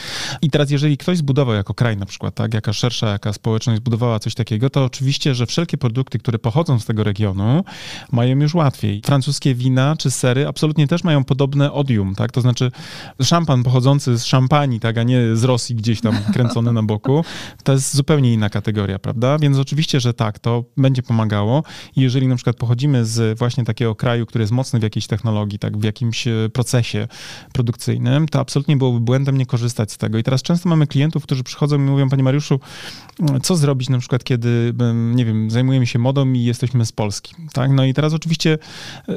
I 0.42 0.50
teraz, 0.50 0.70
jeżeli 0.70 0.96
ktoś 0.96 1.18
zbudował 1.18 1.54
jako 1.54 1.74
kraj 1.74 1.96
na 1.96 2.06
przykład, 2.06 2.34
tak, 2.34 2.54
jaka 2.54 2.72
szersza, 2.72 3.08
jaka 3.08 3.32
społeczność 3.32 3.80
zbudowała 3.80 4.18
coś 4.18 4.34
takiego, 4.34 4.70
to 4.70 4.84
oczywiście, 4.84 5.34
że 5.34 5.46
wszelkie 5.46 5.78
produkty, 5.78 6.18
które 6.18 6.38
pochodzą 6.38 6.78
z 6.78 6.84
tego 6.84 7.04
regionu, 7.04 7.64
mają 8.12 8.38
już 8.38 8.54
łatwiej. 8.54 9.02
Francuskie 9.04 9.54
wina 9.54 9.96
czy 9.96 10.10
sery 10.10 10.48
absolutnie 10.48 10.86
też 10.86 11.04
mają 11.04 11.24
podobne 11.24 11.72
odium, 11.72 12.14
tak, 12.14 12.32
to 12.32 12.40
znaczy 12.40 12.70
szampan 13.22 13.62
pochodzący 13.62 14.18
z 14.18 14.24
szampanii, 14.24 14.80
tak, 14.80 14.98
a 14.98 15.02
nie 15.02 15.36
z 15.36 15.44
Rosji 15.44 15.74
gdzieś 15.74 16.00
tam 16.00 16.14
kręcony 16.32 16.55
na 16.62 16.82
boku, 16.82 17.24
to 17.64 17.72
jest 17.72 17.96
zupełnie 17.96 18.32
inna 18.32 18.50
kategoria, 18.50 18.98
prawda? 18.98 19.38
Więc 19.38 19.58
oczywiście, 19.58 20.00
że 20.00 20.14
tak, 20.14 20.38
to 20.38 20.64
będzie 20.76 21.02
pomagało. 21.02 21.62
I 21.96 22.00
jeżeli 22.00 22.28
na 22.28 22.36
przykład 22.36 22.56
pochodzimy 22.56 23.04
z 23.04 23.38
właśnie 23.38 23.64
takiego 23.64 23.94
kraju, 23.94 24.26
który 24.26 24.42
jest 24.42 24.52
mocny 24.52 24.80
w 24.80 24.82
jakiejś 24.82 25.06
technologii, 25.06 25.58
tak, 25.58 25.78
w 25.78 25.84
jakimś 25.84 26.26
e, 26.26 26.48
procesie 26.52 27.08
produkcyjnym, 27.52 28.28
to 28.28 28.40
absolutnie 28.40 28.76
byłoby 28.76 29.00
błędem 29.00 29.38
nie 29.38 29.46
korzystać 29.46 29.92
z 29.92 29.96
tego. 29.96 30.18
I 30.18 30.22
teraz 30.22 30.42
często 30.42 30.68
mamy 30.68 30.86
klientów, 30.86 31.22
którzy 31.22 31.42
przychodzą 31.42 31.76
i 31.76 31.78
mówią, 31.78 32.08
panie 32.08 32.22
Mariuszu, 32.22 32.60
co 33.42 33.56
zrobić 33.56 33.88
na 33.88 33.98
przykład, 33.98 34.24
kiedy, 34.24 34.74
nie 34.94 35.24
wiem, 35.24 35.50
zajmujemy 35.50 35.86
się 35.86 35.98
modą 35.98 36.32
i 36.32 36.44
jesteśmy 36.44 36.86
z 36.86 36.92
Polski, 36.92 37.34
tak? 37.52 37.70
No 37.70 37.84
i 37.84 37.94
teraz 37.94 38.12
oczywiście 38.12 38.58
e, 39.08 39.14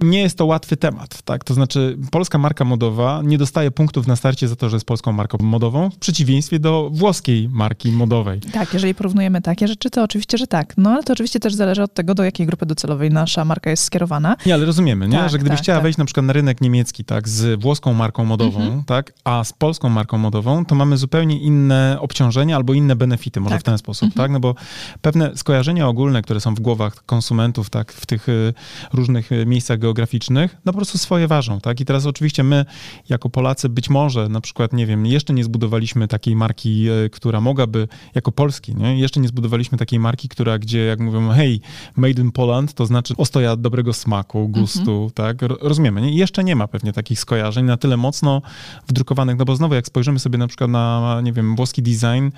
nie 0.00 0.20
jest 0.20 0.38
to 0.38 0.46
łatwy 0.46 0.76
temat, 0.76 1.22
tak? 1.22 1.44
To 1.44 1.54
znaczy 1.54 1.98
polska 2.10 2.38
marka 2.38 2.64
modowa 2.64 3.22
nie 3.24 3.38
dostaje 3.38 3.70
punktów 3.70 4.06
na 4.06 4.16
starcie 4.16 4.48
za 4.48 4.56
to, 4.56 4.68
że 4.68 4.76
jest 4.76 4.86
polską 4.86 5.12
marką 5.12 5.38
modową, 5.40 5.90
w 5.90 5.98
przeciwieństwie 5.98 6.58
do 6.72 6.90
włoskiej 6.90 7.48
marki 7.48 7.92
modowej. 7.92 8.40
Tak, 8.40 8.74
jeżeli 8.74 8.94
porównujemy 8.94 9.42
takie 9.42 9.68
rzeczy, 9.68 9.90
to 9.90 10.02
oczywiście, 10.02 10.38
że 10.38 10.46
tak. 10.46 10.74
No 10.76 10.90
ale 10.90 11.02
to 11.02 11.12
oczywiście 11.12 11.40
też 11.40 11.54
zależy 11.54 11.82
od 11.82 11.94
tego, 11.94 12.14
do 12.14 12.24
jakiej 12.24 12.46
grupy 12.46 12.66
docelowej 12.66 13.10
nasza 13.10 13.44
marka 13.44 13.70
jest 13.70 13.84
skierowana. 13.84 14.36
Nie, 14.46 14.54
ale 14.54 14.64
rozumiemy, 14.64 15.08
nie? 15.08 15.18
Tak, 15.18 15.30
że 15.30 15.38
gdybyś 15.38 15.58
tak, 15.58 15.62
chciała 15.62 15.76
tak. 15.76 15.82
wejść 15.82 15.98
na 15.98 16.04
przykład 16.04 16.26
na 16.26 16.32
rynek 16.32 16.60
niemiecki, 16.60 17.04
tak, 17.04 17.28
z 17.28 17.60
włoską 17.60 17.94
marką 17.94 18.24
modową, 18.24 18.60
mhm. 18.60 18.84
tak, 18.84 19.12
a 19.24 19.44
z 19.44 19.52
polską 19.52 19.88
marką 19.88 20.18
modową, 20.18 20.64
to 20.64 20.74
mamy 20.74 20.96
zupełnie 20.96 21.40
inne 21.40 21.96
obciążenia 22.00 22.56
albo 22.56 22.74
inne 22.74 22.96
benefity, 22.96 23.40
może 23.40 23.54
tak. 23.54 23.60
w 23.60 23.64
ten 23.64 23.78
sposób, 23.78 24.06
mhm. 24.06 24.24
tak? 24.24 24.30
No 24.30 24.40
bo 24.40 24.54
pewne 25.00 25.36
skojarzenia 25.36 25.88
ogólne, 25.88 26.22
które 26.22 26.40
są 26.40 26.54
w 26.54 26.60
głowach 26.60 27.04
konsumentów, 27.06 27.70
tak, 27.70 27.92
w 27.92 28.06
tych 28.06 28.28
y, 28.28 28.54
różnych 28.92 29.32
y, 29.32 29.46
miejscach 29.46 29.78
geograficznych, 29.78 30.56
no 30.64 30.72
po 30.72 30.76
prostu 30.76 30.98
swoje 30.98 31.28
ważą, 31.28 31.60
tak? 31.60 31.80
I 31.80 31.84
teraz 31.84 32.06
oczywiście 32.06 32.42
my, 32.42 32.64
jako 33.08 33.30
Polacy, 33.30 33.68
być 33.68 33.90
może 33.90 34.28
na 34.28 34.40
przykład, 34.40 34.72
nie 34.72 34.86
wiem, 34.86 35.06
jeszcze 35.06 35.32
nie 35.32 35.44
zbudowaliśmy 35.44 36.08
takiej 36.08 36.36
marki, 36.36 36.61
y, 37.06 37.10
która 37.10 37.40
mogłaby, 37.40 37.88
jako 38.14 38.32
Polski, 38.32 38.74
nie? 38.74 38.98
Jeszcze 38.98 39.20
nie 39.20 39.28
zbudowaliśmy 39.28 39.78
takiej 39.78 39.98
marki, 39.98 40.28
która, 40.28 40.58
gdzie 40.58 40.84
jak 40.84 41.00
mówią, 41.00 41.30
hej, 41.30 41.60
made 41.96 42.22
in 42.22 42.32
Poland, 42.32 42.74
to 42.74 42.86
znaczy 42.86 43.14
ostoja 43.16 43.56
dobrego 43.56 43.92
smaku, 43.92 44.48
gustu, 44.48 44.92
mhm. 44.92 45.10
tak? 45.10 45.42
Rozumiemy, 45.60 46.00
nie? 46.02 46.10
I 46.10 46.16
jeszcze 46.16 46.44
nie 46.44 46.56
ma 46.56 46.68
pewnie 46.68 46.92
takich 46.92 47.20
skojarzeń 47.20 47.64
na 47.64 47.76
tyle 47.76 47.96
mocno 47.96 48.42
wdrukowanych, 48.88 49.38
no 49.38 49.44
bo 49.44 49.56
znowu, 49.56 49.74
jak 49.74 49.86
spojrzymy 49.86 50.18
sobie 50.18 50.38
na 50.38 50.46
przykład 50.46 50.70
na, 50.70 51.20
nie 51.22 51.32
wiem, 51.32 51.56
włoski 51.56 51.82
design, 51.82 52.28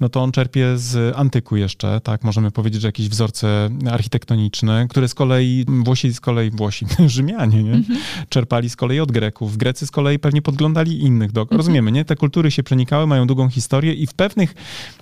no 0.00 0.08
to 0.08 0.22
on 0.22 0.32
czerpie 0.32 0.78
z 0.78 1.16
antyku 1.16 1.56
jeszcze, 1.56 2.00
tak? 2.00 2.24
Możemy 2.24 2.50
powiedzieć, 2.50 2.82
że 2.82 2.88
jakieś 2.88 3.08
wzorce 3.08 3.70
architektoniczne, 3.90 4.86
które 4.90 5.08
z 5.08 5.14
kolei, 5.14 5.64
Włosi 5.68 6.14
z 6.14 6.20
kolei, 6.20 6.50
Włosi, 6.50 6.86
Rzymianie, 7.06 7.62
nie? 7.62 7.72
Mhm. 7.72 7.98
Czerpali 8.28 8.70
z 8.70 8.76
kolei 8.76 9.00
od 9.00 9.12
Greków. 9.12 9.56
Grecy 9.56 9.86
z 9.86 9.90
kolei 9.90 10.18
pewnie 10.18 10.42
podglądali 10.42 11.02
innych. 11.02 11.32
Do, 11.32 11.40
mhm. 11.40 11.56
Rozumiemy, 11.56 11.92
nie? 11.92 12.04
Te 12.04 12.16
kultury 12.16 12.50
się 12.50 12.62
przenikały, 12.62 13.06
mają 13.06 13.26
długą 13.26 13.48
historię 13.48 13.69
i 13.82 14.06
w 14.06 14.14
pewnych, 14.14 14.54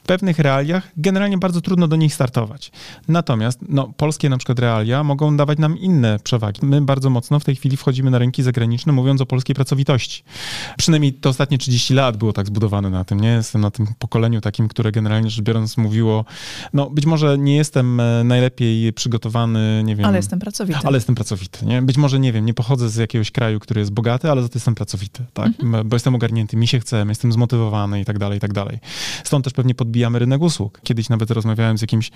pewnych 0.07 0.39
realiach 0.39 0.89
generalnie 0.97 1.39
bardzo 1.39 1.61
trudno 1.61 1.89
do 1.89 1.97
nich 1.97 2.15
startować. 2.15 2.73
Natomiast, 3.09 3.59
no, 3.69 3.93
polskie 3.97 4.29
na 4.29 4.39
przykład 4.39 4.59
realia 4.59 5.05
mogą 5.05 5.37
dawać 5.37 5.59
nam 5.59 5.79
inne 5.79 6.19
przewagi. 6.25 6.61
My 6.63 6.81
bardzo 6.81 7.11
mocno 7.11 7.41
w 7.41 7.45
tej 7.45 7.57
chwili 7.57 7.77
wchodzimy 7.77 8.11
na 8.11 8.19
rynki 8.19 8.43
zagraniczne, 8.43 8.93
mówiąc 8.93 9.21
o 9.21 9.27
polskiej 9.27 9.55
pracowitości. 9.55 10.23
Przynajmniej 10.79 11.13
te 11.13 11.29
ostatnie 11.29 11.59
30 11.59 11.95
lat 11.95 12.17
było 12.17 12.33
tak 12.33 12.47
zbudowane 12.47 12.91
na 12.91 13.05
tym, 13.05 13.21
nie? 13.21 13.29
Jestem 13.29 13.61
na 13.61 13.71
tym 13.71 13.87
pokoleniu 13.99 14.41
takim, 14.41 14.69
które 14.69 14.93
generalnie 14.93 15.31
rzecz 15.31 15.45
biorąc 15.45 15.77
mówiło, 15.77 16.25
no 16.73 16.91
być 16.91 17.07
może 17.07 17.39
nie 17.39 17.57
jestem 17.57 18.01
e, 18.01 18.25
najlepiej 18.25 18.93
przygotowany, 18.93 19.83
nie 19.85 19.97
wiem. 19.97 20.07
Ale 20.07 20.17
jestem 20.17 20.39
pracowity. 20.39 20.81
Ale 20.85 20.97
jestem 20.97 21.15
pracowity, 21.15 21.67
nie? 21.67 21.83
Być 21.83 21.97
może, 21.97 22.21
nie 22.21 22.33
wiem, 22.33 22.47
nie 22.47 22.55
pochodzę 22.55 22.89
z 22.89 22.97
jakiegoś 22.97 23.31
kraju, 23.31 23.61
który 23.61 23.81
jest 23.81 23.93
bogaty, 23.93 24.31
ale 24.31 24.43
za 24.43 24.49
to 24.49 24.57
jestem 24.57 24.75
pracowity, 24.75 25.25
tak? 25.35 25.53
Mhm. 25.63 25.89
Bo 25.89 25.97
jestem 25.97 26.15
ogarnięty, 26.15 26.57
mi 26.57 26.67
się 26.67 26.81
chce, 26.81 27.07
jestem 27.09 27.33
zmotywowany 27.33 28.01
i 28.01 28.05
tak 28.05 28.19
dalej, 28.19 28.39
i 28.39 28.41
tak 28.41 28.53
dalej. 28.53 28.58
Stąd 29.25 29.45
też 29.45 29.53
pewnie 29.53 29.75
podbijamy 29.75 30.19
rynek 30.19 30.43
usług. 30.43 30.81
Kiedyś 30.83 31.09
nawet 31.09 31.31
rozmawiałem 31.31 31.79
z 31.79 31.81
jakimś 31.81 32.11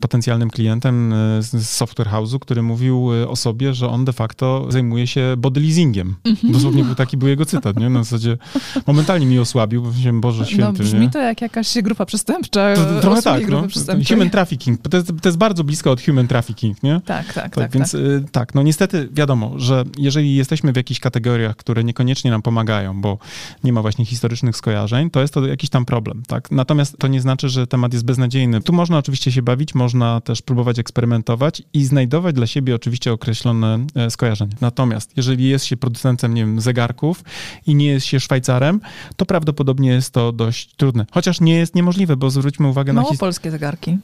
potencjalnym 0.00 0.50
klientem 0.50 1.12
e, 1.12 1.42
z 1.42 1.68
software 1.68 2.08
house'u, 2.08 2.38
który 2.38 2.62
mówił 2.62 3.14
e, 3.14 3.28
o 3.28 3.36
sobie, 3.36 3.74
że 3.74 3.88
on 3.88 4.04
de 4.04 4.12
facto 4.12 4.66
zajmuje 4.68 5.06
się 5.06 5.34
body 5.38 5.60
leasingiem. 5.60 6.16
Mhm. 6.24 6.52
Dosłownie 6.52 6.84
był 6.84 6.94
taki 6.94 7.16
był 7.16 7.28
jego 7.28 7.46
cytat, 7.46 7.76
nie? 7.76 7.90
Na 7.90 8.04
zasadzie 8.04 8.38
momentalnie 8.86 9.26
mi 9.26 9.38
osłabił, 9.38 9.82
bo 9.82 9.88
myślałem, 9.88 10.20
Boże 10.20 10.38
no, 10.38 10.44
Święty, 10.44 10.64
No 10.64 10.72
brzmi 10.72 11.00
nie? 11.00 11.10
to 11.10 11.18
jak 11.18 11.42
jakaś 11.42 11.74
grupa 11.82 12.06
przestępcza. 12.06 12.74
To, 12.74 13.00
trochę 13.00 13.22
tak, 13.22 13.48
no. 13.48 13.66
Human 14.08 14.30
trafficking. 14.30 14.88
To 14.88 14.96
jest, 14.96 15.08
to 15.22 15.28
jest, 15.28 15.38
bardzo 15.38 15.64
blisko 15.64 15.90
od 15.90 16.02
human 16.02 16.28
trafficking, 16.28 16.82
nie? 16.82 17.00
Tak, 17.04 17.26
tak, 17.26 17.34
tak. 17.34 17.54
tak 17.54 17.72
więc 17.72 17.92
tak. 17.92 18.00
Y, 18.00 18.24
tak, 18.32 18.54
no 18.54 18.62
niestety 18.62 19.08
wiadomo, 19.12 19.52
że 19.56 19.84
jeżeli 19.98 20.36
jesteśmy 20.36 20.72
w 20.72 20.76
jakichś 20.76 21.00
kategoriach, 21.00 21.56
które 21.56 21.84
niekoniecznie 21.84 22.30
nam 22.30 22.42
pomagają, 22.42 23.00
bo 23.00 23.18
nie 23.64 23.72
ma 23.72 23.82
właśnie 23.82 24.04
historycznych 24.04 24.56
skojarzeń, 24.56 25.10
to 25.10 25.20
jest 25.20 25.34
to 25.34 25.46
jakiś 25.46 25.70
tam 25.70 25.81
problem, 25.84 26.22
tak? 26.26 26.50
Natomiast 26.50 26.98
to 26.98 27.08
nie 27.08 27.20
znaczy, 27.20 27.48
że 27.48 27.66
temat 27.66 27.92
jest 27.92 28.04
beznadziejny. 28.04 28.60
Tu 28.60 28.72
można 28.72 28.98
oczywiście 28.98 29.32
się 29.32 29.42
bawić, 29.42 29.74
można 29.74 30.20
też 30.20 30.42
próbować 30.42 30.78
eksperymentować 30.78 31.62
i 31.72 31.84
znajdować 31.84 32.34
dla 32.34 32.46
siebie 32.46 32.74
oczywiście 32.74 33.12
określone 33.12 33.86
e, 33.94 34.10
skojarzenia. 34.10 34.56
Natomiast 34.60 35.12
jeżeli 35.16 35.48
jest 35.48 35.64
się 35.64 35.76
producentem, 35.76 36.34
nie 36.34 36.42
wiem, 36.42 36.60
zegarków 36.60 37.24
i 37.66 37.74
nie 37.74 37.86
jest 37.86 38.06
się 38.06 38.20
Szwajcarem, 38.20 38.80
to 39.16 39.26
prawdopodobnie 39.26 39.90
jest 39.90 40.10
to 40.10 40.32
dość 40.32 40.74
trudne. 40.76 41.06
Chociaż 41.10 41.40
nie 41.40 41.54
jest 41.54 41.74
niemożliwe, 41.74 42.16
bo 42.16 42.30
zwróćmy 42.30 42.68
uwagę 42.68 42.92
Mało 42.92 43.08
na... 43.08 43.10
His... 43.10 43.20
polskie 43.20 43.50
zegarki. 43.50 43.98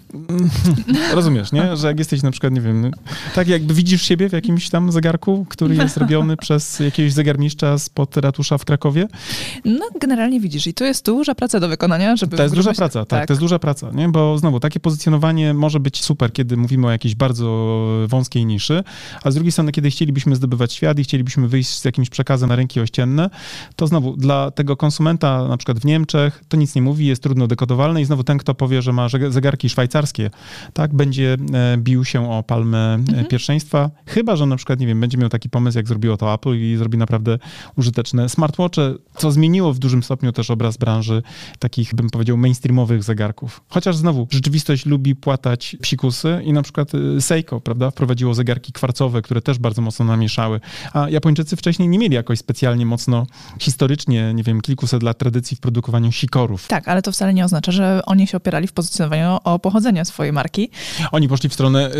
Rozumiesz, 1.14 1.52
nie? 1.52 1.76
Że 1.76 1.86
jak 1.86 1.98
jesteś 1.98 2.22
na 2.22 2.30
przykład, 2.30 2.52
nie 2.52 2.60
wiem, 2.60 2.90
tak 3.34 3.48
jakby 3.48 3.74
widzisz 3.74 4.02
siebie 4.02 4.28
w 4.28 4.32
jakimś 4.32 4.70
tam 4.70 4.92
zegarku, 4.92 5.46
który 5.48 5.74
jest 5.74 5.96
robiony 6.02 6.36
przez 6.36 6.80
jakiegoś 6.80 7.12
zegarmistrza 7.12 7.78
spod 7.78 8.16
ratusza 8.16 8.58
w 8.58 8.64
Krakowie? 8.64 9.08
No, 9.64 9.86
generalnie 10.00 10.40
widzisz 10.40 10.66
i 10.66 10.74
tu 10.74 10.84
jest 10.84 11.06
duża 11.06 11.34
praca 11.34 11.57
do 11.60 11.68
wykonania, 11.68 12.16
żeby... 12.16 12.36
To 12.36 12.42
jest 12.42 12.54
duża 12.54 12.72
praca, 12.72 13.00
tak, 13.00 13.08
tak, 13.08 13.26
to 13.26 13.32
jest 13.32 13.40
duża 13.40 13.58
praca, 13.58 13.90
nie? 13.90 14.08
Bo 14.08 14.38
znowu, 14.38 14.60
takie 14.60 14.80
pozycjonowanie 14.80 15.54
może 15.54 15.80
być 15.80 16.04
super, 16.04 16.32
kiedy 16.32 16.56
mówimy 16.56 16.86
o 16.86 16.90
jakiejś 16.90 17.14
bardzo 17.14 17.48
wąskiej 18.08 18.46
niszy, 18.46 18.84
a 19.22 19.30
z 19.30 19.34
drugiej 19.34 19.52
strony, 19.52 19.72
kiedy 19.72 19.90
chcielibyśmy 19.90 20.36
zdobywać 20.36 20.72
świat 20.72 20.98
i 20.98 21.04
chcielibyśmy 21.04 21.48
wyjść 21.48 21.78
z 21.78 21.84
jakimś 21.84 22.10
przekazem 22.10 22.48
na 22.48 22.56
rynki 22.56 22.80
ościenne, 22.80 23.30
to 23.76 23.86
znowu 23.86 24.16
dla 24.16 24.50
tego 24.50 24.76
konsumenta 24.76 25.48
na 25.48 25.56
przykład 25.56 25.78
w 25.78 25.84
Niemczech 25.84 26.44
to 26.48 26.56
nic 26.56 26.74
nie 26.74 26.82
mówi, 26.82 27.06
jest 27.06 27.22
trudno 27.22 27.46
dekodowalne 27.46 28.02
i 28.02 28.04
znowu 28.04 28.24
ten, 28.24 28.38
kto 28.38 28.54
powie, 28.54 28.82
że 28.82 28.92
ma 28.92 29.08
zegarki 29.28 29.68
szwajcarskie, 29.68 30.30
tak, 30.72 30.94
będzie 30.94 31.36
e, 31.54 31.76
bił 31.78 32.04
się 32.04 32.30
o 32.30 32.42
palmę 32.42 32.78
e, 32.78 32.94
mhm. 32.94 33.26
pierwszeństwa, 33.26 33.90
chyba, 34.06 34.36
że 34.36 34.46
na 34.46 34.56
przykład, 34.56 34.80
nie 34.80 34.86
wiem, 34.86 35.00
będzie 35.00 35.18
miał 35.18 35.28
taki 35.28 35.50
pomysł, 35.50 35.78
jak 35.78 35.88
zrobiło 35.88 36.16
to 36.16 36.34
Apple 36.34 36.54
i 36.54 36.76
zrobi 36.76 36.98
naprawdę 36.98 37.38
użyteczne 37.76 38.28
smartwatche, 38.28 38.94
co 39.16 39.30
zmieniło 39.30 39.72
w 39.72 39.78
dużym 39.78 40.02
stopniu 40.02 40.32
też 40.32 40.50
obraz 40.50 40.76
branży 40.76 41.22
takich, 41.58 41.94
bym 41.94 42.10
powiedział, 42.10 42.36
mainstreamowych 42.36 43.02
zegarków. 43.02 43.60
Chociaż 43.68 43.96
znowu, 43.96 44.26
rzeczywistość 44.30 44.86
lubi 44.86 45.16
płatać 45.16 45.76
psikusy 45.82 46.40
i 46.44 46.52
na 46.52 46.62
przykład 46.62 46.92
e, 46.94 47.20
Seiko, 47.20 47.60
prawda, 47.60 47.90
wprowadziło 47.90 48.34
zegarki 48.34 48.72
kwarcowe, 48.72 49.22
które 49.22 49.42
też 49.42 49.58
bardzo 49.58 49.82
mocno 49.82 50.04
namieszały, 50.04 50.60
a 50.92 51.10
Japończycy 51.10 51.56
wcześniej 51.56 51.88
nie 51.88 51.98
mieli 51.98 52.14
jakoś 52.14 52.38
specjalnie 52.38 52.86
mocno 52.86 53.26
historycznie, 53.58 54.34
nie 54.34 54.42
wiem, 54.42 54.60
kilkuset 54.60 55.02
lat 55.02 55.18
tradycji 55.18 55.56
w 55.56 55.60
produkowaniu 55.60 56.12
sikorów. 56.12 56.68
Tak, 56.68 56.88
ale 56.88 57.02
to 57.02 57.12
wcale 57.12 57.34
nie 57.34 57.44
oznacza, 57.44 57.72
że 57.72 58.00
oni 58.06 58.26
się 58.26 58.36
opierali 58.36 58.66
w 58.66 58.72
pozycjonowaniu 58.72 59.38
o 59.44 59.58
pochodzenie 59.58 60.04
swojej 60.04 60.32
marki. 60.32 60.70
Oni 61.12 61.28
poszli 61.28 61.48
w 61.48 61.54
stronę 61.54 61.90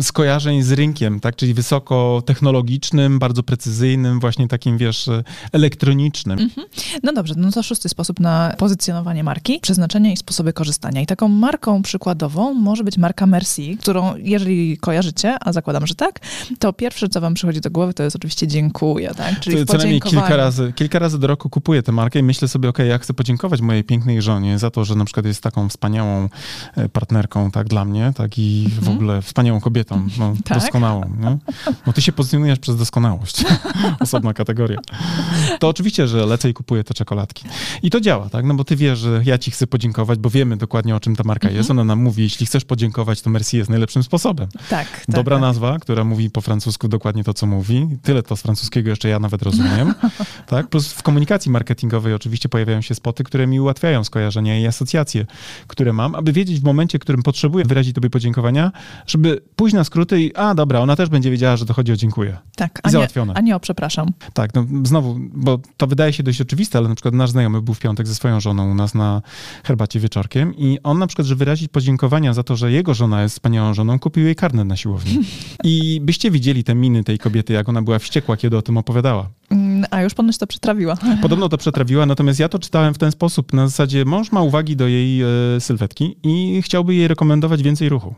y, 0.00 0.02
skojarzeń 0.02 0.62
z 0.62 0.72
rynkiem, 0.72 1.20
tak, 1.20 1.36
czyli 1.36 1.54
wysokotechnologicznym, 1.54 3.18
bardzo 3.18 3.42
precyzyjnym, 3.42 4.20
właśnie 4.20 4.48
takim, 4.48 4.78
wiesz, 4.78 5.10
elektronicznym. 5.52 6.38
Mhm. 6.38 6.66
No 7.02 7.12
dobrze, 7.12 7.34
no 7.36 7.50
to 7.50 7.62
szósty 7.62 7.88
sposób 7.88 8.20
na 8.20 8.54
pozycjonowanie 8.58 8.97
marki, 9.04 9.60
przeznaczenie 9.60 10.12
i 10.12 10.16
sposoby 10.16 10.52
korzystania. 10.52 11.00
I 11.00 11.06
taką 11.06 11.28
marką 11.28 11.82
przykładową 11.82 12.54
może 12.54 12.84
być 12.84 12.98
marka 12.98 13.26
Merci, 13.26 13.76
którą 13.76 14.16
jeżeli 14.16 14.78
kojarzycie, 14.78 15.36
a 15.40 15.52
zakładam, 15.52 15.86
że 15.86 15.94
tak, 15.94 16.20
to 16.58 16.72
pierwsze, 16.72 17.08
co 17.08 17.20
wam 17.20 17.34
przychodzi 17.34 17.60
do 17.60 17.70
głowy, 17.70 17.94
to 17.94 18.02
jest 18.02 18.16
oczywiście 18.16 18.46
dziękuję, 18.46 19.14
tak? 19.16 19.40
Czyli 19.40 19.66
co 19.66 19.76
najmniej 19.76 20.00
kilka 20.00 20.36
razy, 20.36 20.72
kilka 20.76 20.98
razy 20.98 21.18
do 21.18 21.26
roku 21.26 21.50
kupuję 21.50 21.82
tę 21.82 21.92
markę 21.92 22.18
i 22.18 22.22
myślę 22.22 22.48
sobie, 22.48 22.68
ok, 22.68 22.78
ja 22.78 22.98
chcę 22.98 23.14
podziękować 23.14 23.60
mojej 23.60 23.84
pięknej 23.84 24.22
żonie 24.22 24.58
za 24.58 24.70
to, 24.70 24.84
że 24.84 24.94
na 24.94 25.04
przykład 25.04 25.26
jest 25.26 25.42
taką 25.42 25.68
wspaniałą 25.68 26.28
e, 26.76 26.88
partnerką, 26.88 27.50
tak, 27.50 27.68
dla 27.68 27.84
mnie, 27.84 28.12
tak, 28.16 28.38
i 28.38 28.68
w 28.74 28.78
mhm. 28.78 28.96
ogóle 28.96 29.22
wspaniałą 29.22 29.60
kobietą, 29.60 30.08
no, 30.18 30.34
tak? 30.44 30.58
doskonałą, 30.58 31.02
nie? 31.18 31.38
Bo 31.86 31.92
ty 31.92 32.02
się 32.02 32.12
pozycjonujesz 32.12 32.58
przez 32.58 32.76
doskonałość. 32.76 33.44
Osobna 34.00 34.34
kategoria. 34.34 34.78
To 35.58 35.68
oczywiście, 35.68 36.08
że 36.08 36.26
lecę 36.26 36.50
i 36.50 36.54
kupuję 36.54 36.84
te 36.84 36.94
czekoladki. 36.94 37.44
I 37.82 37.90
to 37.90 38.00
działa, 38.00 38.28
tak, 38.28 38.44
no 38.44 38.54
bo 38.54 38.64
ty 38.64 38.76
wiesz, 38.76 38.87
wie, 38.88 38.96
że 38.96 39.22
ja 39.24 39.38
ci 39.38 39.50
chcę 39.50 39.66
podziękować, 39.66 40.18
bo 40.18 40.30
wiemy 40.30 40.56
dokładnie, 40.56 40.96
o 40.96 41.00
czym 41.00 41.16
ta 41.16 41.22
marka 41.24 41.50
jest. 41.50 41.70
Ona 41.70 41.84
nam 41.84 42.02
mówi, 42.02 42.22
jeśli 42.22 42.46
chcesz 42.46 42.64
podziękować, 42.64 43.22
to 43.22 43.30
merci 43.30 43.56
jest 43.56 43.70
najlepszym 43.70 44.02
sposobem. 44.02 44.48
Tak, 44.70 45.04
Dobra 45.08 45.36
tak, 45.36 45.40
nazwa, 45.40 45.78
która 45.78 46.04
mówi 46.04 46.30
po 46.30 46.40
francusku 46.40 46.88
dokładnie 46.88 47.24
to, 47.24 47.34
co 47.34 47.46
mówi. 47.46 47.88
Tyle 48.02 48.22
to 48.22 48.36
z 48.36 48.42
francuskiego 48.42 48.90
jeszcze 48.90 49.08
ja 49.08 49.18
nawet 49.18 49.42
rozumiem. 49.42 49.94
tak? 50.46 50.68
Plus 50.68 50.92
w 50.92 51.02
komunikacji 51.02 51.50
marketingowej 51.50 52.14
oczywiście 52.14 52.48
pojawiają 52.48 52.80
się 52.80 52.94
spoty, 52.94 53.24
które 53.24 53.46
mi 53.46 53.60
ułatwiają 53.60 54.04
skojarzenia 54.04 54.60
i 54.60 54.66
asocjacje, 54.66 55.26
które 55.66 55.92
mam, 55.92 56.14
aby 56.14 56.32
wiedzieć 56.32 56.60
w 56.60 56.64
momencie, 56.64 56.98
w 56.98 57.00
którym 57.00 57.22
potrzebuję 57.22 57.64
wyrazić 57.64 57.94
tobie 57.94 58.10
podziękowania, 58.10 58.72
żeby 59.06 59.40
pójść 59.56 59.74
na 59.74 59.84
skróty 59.84 60.20
i 60.22 60.34
a 60.34 60.54
dobra, 60.54 60.80
ona 60.80 60.96
też 60.96 61.08
będzie 61.08 61.30
wiedziała, 61.30 61.56
że 61.56 61.66
to 61.66 61.74
chodzi 61.74 61.92
o 61.92 61.96
dziękuję. 61.96 62.38
tak. 62.56 62.78
I 62.78 62.80
A 62.82 62.88
nie, 62.88 62.92
załatwione. 62.92 63.34
a 63.36 63.40
nie 63.40 63.56
o 63.56 63.60
przepraszam. 63.60 64.08
Tak, 64.32 64.54
no 64.54 64.66
znowu, 64.84 65.16
bo 65.32 65.58
to 65.76 65.86
wydaje 65.86 66.12
się 66.12 66.22
dość 66.22 66.40
oczywiste, 66.40 66.78
ale 66.78 66.88
na 66.88 66.94
przykład 66.94 67.14
nasz 67.14 67.30
znajomy 67.30 67.62
był 67.62 67.74
w 67.74 67.78
piątek 67.78 68.06
ze 68.06 68.14
swoją 68.14 68.40
żoną 68.40 68.74
nas 68.78 68.94
na 68.94 69.22
herbacie 69.64 70.00
wieczorkiem 70.00 70.54
i 70.56 70.78
on 70.82 70.98
na 70.98 71.06
przykład, 71.06 71.26
żeby 71.26 71.38
wyrazić 71.38 71.68
podziękowania 71.68 72.34
za 72.34 72.42
to, 72.42 72.56
że 72.56 72.72
jego 72.72 72.94
żona 72.94 73.22
jest 73.22 73.34
wspaniałą 73.34 73.74
żoną, 73.74 73.98
kupił 73.98 74.24
jej 74.24 74.34
karnet 74.36 74.66
na 74.66 74.76
siłowni. 74.76 75.18
I 75.64 76.00
byście 76.02 76.30
widzieli 76.30 76.64
te 76.64 76.74
miny 76.74 77.04
tej 77.04 77.18
kobiety, 77.18 77.52
jak 77.52 77.68
ona 77.68 77.82
była 77.82 77.98
wściekła, 77.98 78.36
kiedy 78.36 78.56
o 78.56 78.62
tym 78.62 78.76
opowiadała. 78.76 79.30
A 79.90 80.02
już 80.02 80.14
ponoć 80.14 80.38
to 80.38 80.46
przetrawiła. 80.46 80.94
Podobno 81.22 81.48
to 81.48 81.58
przetrawiła, 81.58 82.06
natomiast 82.06 82.40
ja 82.40 82.48
to 82.48 82.58
czytałem 82.58 82.94
w 82.94 82.98
ten 82.98 83.10
sposób. 83.12 83.52
Na 83.52 83.68
zasadzie 83.68 84.04
mąż 84.04 84.32
ma 84.32 84.42
uwagi 84.42 84.76
do 84.76 84.86
jej 84.88 85.22
e, 85.22 85.26
sylwetki 85.60 86.16
i 86.22 86.62
chciałby 86.62 86.94
jej 86.94 87.08
rekomendować 87.08 87.62
więcej 87.62 87.88
ruchu. 87.88 88.14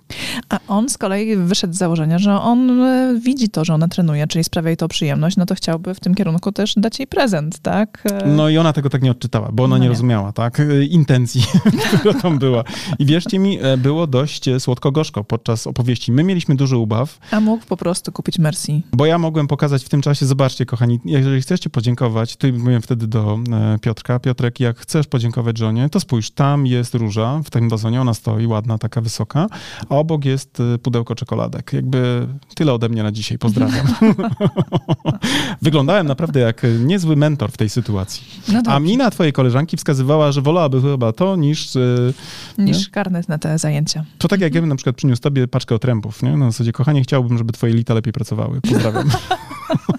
A 0.48 0.58
on 0.68 0.88
z 0.88 0.98
kolei 0.98 1.36
wyszedł 1.36 1.74
z 1.74 1.76
założenia, 1.76 2.18
że 2.18 2.40
on 2.40 2.80
e, 2.80 3.14
widzi 3.24 3.48
to, 3.48 3.64
że 3.64 3.74
ona 3.74 3.88
trenuje, 3.88 4.26
czyli 4.26 4.44
sprawia 4.44 4.70
jej 4.70 4.76
to 4.76 4.88
przyjemność, 4.88 5.36
no 5.36 5.46
to 5.46 5.54
chciałby 5.54 5.94
w 5.94 6.00
tym 6.00 6.14
kierunku 6.14 6.52
też 6.52 6.74
dać 6.76 6.98
jej 6.98 7.06
prezent, 7.06 7.58
tak? 7.58 8.02
E, 8.12 8.26
No 8.26 8.48
i 8.48 8.58
ona 8.58 8.72
tego 8.72 8.90
tak 8.90 9.02
nie 9.02 9.10
odczytała, 9.10 9.48
bo 9.52 9.64
ona 9.64 9.70
No 9.70 9.78
nie 9.78 9.82
nie. 9.82 9.88
rozumiała, 9.88 10.32
tak, 10.32 10.62
intencji, 10.90 11.42
która 11.98 12.14
tam 12.14 12.38
była. 12.38 12.64
I 12.98 13.06
wierzcie 13.06 13.38
mi, 13.38 13.58
było 13.78 14.06
dość 14.06 14.44
słodko-gorzko 14.58 15.24
podczas 15.24 15.66
opowieści. 15.66 16.12
My 16.12 16.24
mieliśmy 16.24 16.54
duży 16.56 16.76
ubaw, 16.76 17.18
A 17.30 17.40
mógł 17.40 17.66
po 17.66 17.76
prostu 17.76 18.12
kupić 18.12 18.38
Mercy. 18.38 18.72
bo 18.92 19.06
ja 19.06 19.18
mogłem 19.18 19.46
pokazać 19.46 19.84
w 19.84 19.88
tym 19.88 20.02
czasie, 20.02 20.26
zobaczcie 20.26 20.66
kochani, 20.66 21.00
jeżeli 21.04 21.40
chcecie 21.40 21.49
podziękować, 21.72 22.36
to 22.36 22.46
mówiłem 22.52 22.82
wtedy 22.82 23.06
do 23.06 23.38
e, 23.52 23.78
Piotrka, 23.78 24.18
Piotrek, 24.18 24.60
jak 24.60 24.78
chcesz 24.78 25.06
podziękować 25.06 25.58
żonie, 25.58 25.88
to 25.88 26.00
spójrz, 26.00 26.30
tam 26.30 26.66
jest 26.66 26.94
róża, 26.94 27.40
w 27.44 27.50
tym 27.50 27.68
wazonie 27.68 28.00
ona 28.00 28.14
stoi, 28.14 28.46
ładna, 28.46 28.78
taka 28.78 29.00
wysoka, 29.00 29.46
a 29.88 29.96
obok 29.96 30.24
jest 30.24 30.60
e, 30.60 30.78
pudełko 30.78 31.14
czekoladek. 31.14 31.72
Jakby 31.72 32.26
tyle 32.54 32.72
ode 32.72 32.88
mnie 32.88 33.02
na 33.02 33.12
dzisiaj, 33.12 33.38
pozdrawiam. 33.38 33.86
Wyglądałem 35.62 36.06
naprawdę 36.06 36.40
jak 36.40 36.62
niezły 36.84 37.16
mentor 37.16 37.52
w 37.52 37.56
tej 37.56 37.68
sytuacji. 37.68 38.26
No 38.52 38.62
A 38.66 38.80
mina 38.80 39.10
twojej 39.10 39.32
koleżanki 39.32 39.76
wskazywała, 39.76 40.32
że 40.32 40.42
wolałaby 40.42 40.82
chyba 40.82 41.12
to 41.12 41.36
niż... 41.36 41.76
e, 41.76 41.80
niż 42.58 42.88
karnet 42.88 43.28
na 43.28 43.38
te 43.38 43.58
zajęcia. 43.58 44.04
To 44.18 44.28
tak 44.28 44.40
jak 44.40 44.54
ja 44.54 44.60
bym 44.60 44.68
na 44.68 44.76
przykład 44.76 44.96
przyniósł 44.96 45.22
tobie 45.22 45.48
paczkę 45.48 45.74
otrębów, 45.74 46.22
nie? 46.22 46.36
Na 46.36 46.50
zasadzie, 46.50 46.72
kochanie, 46.72 47.02
chciałbym, 47.02 47.38
żeby 47.38 47.52
twoje 47.52 47.74
lita 47.74 47.94
lepiej 47.94 48.12
pracowały. 48.12 48.60
Pozdrawiam. 48.60 49.10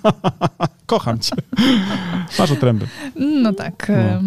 Kocham 0.86 1.20
cię. 1.20 1.36
Masz 2.40 2.52
otręby. 2.52 2.88
No 3.20 3.54
tak, 3.54 3.92
No. 4.14 4.22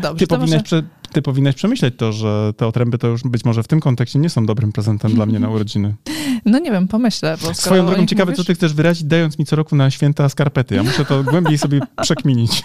dobrze. 0.00 0.18
Ty 0.18 0.26
powinnaś, 0.26 0.50
może- 0.50 0.62
prze, 0.62 0.82
ty 1.12 1.22
powinnaś 1.22 1.54
przemyśleć 1.54 1.94
to, 1.96 2.12
że 2.12 2.52
te 2.56 2.66
otręby 2.66 2.98
to 2.98 3.06
już 3.06 3.22
być 3.22 3.44
może 3.44 3.62
w 3.62 3.68
tym 3.68 3.80
kontekście 3.80 4.18
nie 4.18 4.30
są 4.30 4.46
dobrym 4.46 4.72
prezentem 4.72 5.14
dla 5.14 5.26
mnie 5.26 5.38
na 5.38 5.48
urodziny. 5.48 5.94
No 6.46 6.58
nie 6.58 6.70
wiem, 6.70 6.88
pomyślę, 6.88 7.36
bo 7.42 7.54
Swoją 7.54 7.86
drogą 7.86 8.06
ciekawe, 8.06 8.30
mówisz, 8.30 8.36
co 8.36 8.44
ty 8.46 8.54
chcesz 8.54 8.74
wyrazić, 8.74 9.04
dając 9.04 9.38
mi 9.38 9.44
co 9.44 9.56
roku 9.56 9.76
na 9.76 9.90
święta 9.90 10.28
skarpety. 10.28 10.74
Ja 10.74 10.82
muszę 10.82 11.04
to 11.04 11.22
głębiej 11.24 11.58
sobie 11.58 11.80
przekminić. 12.02 12.62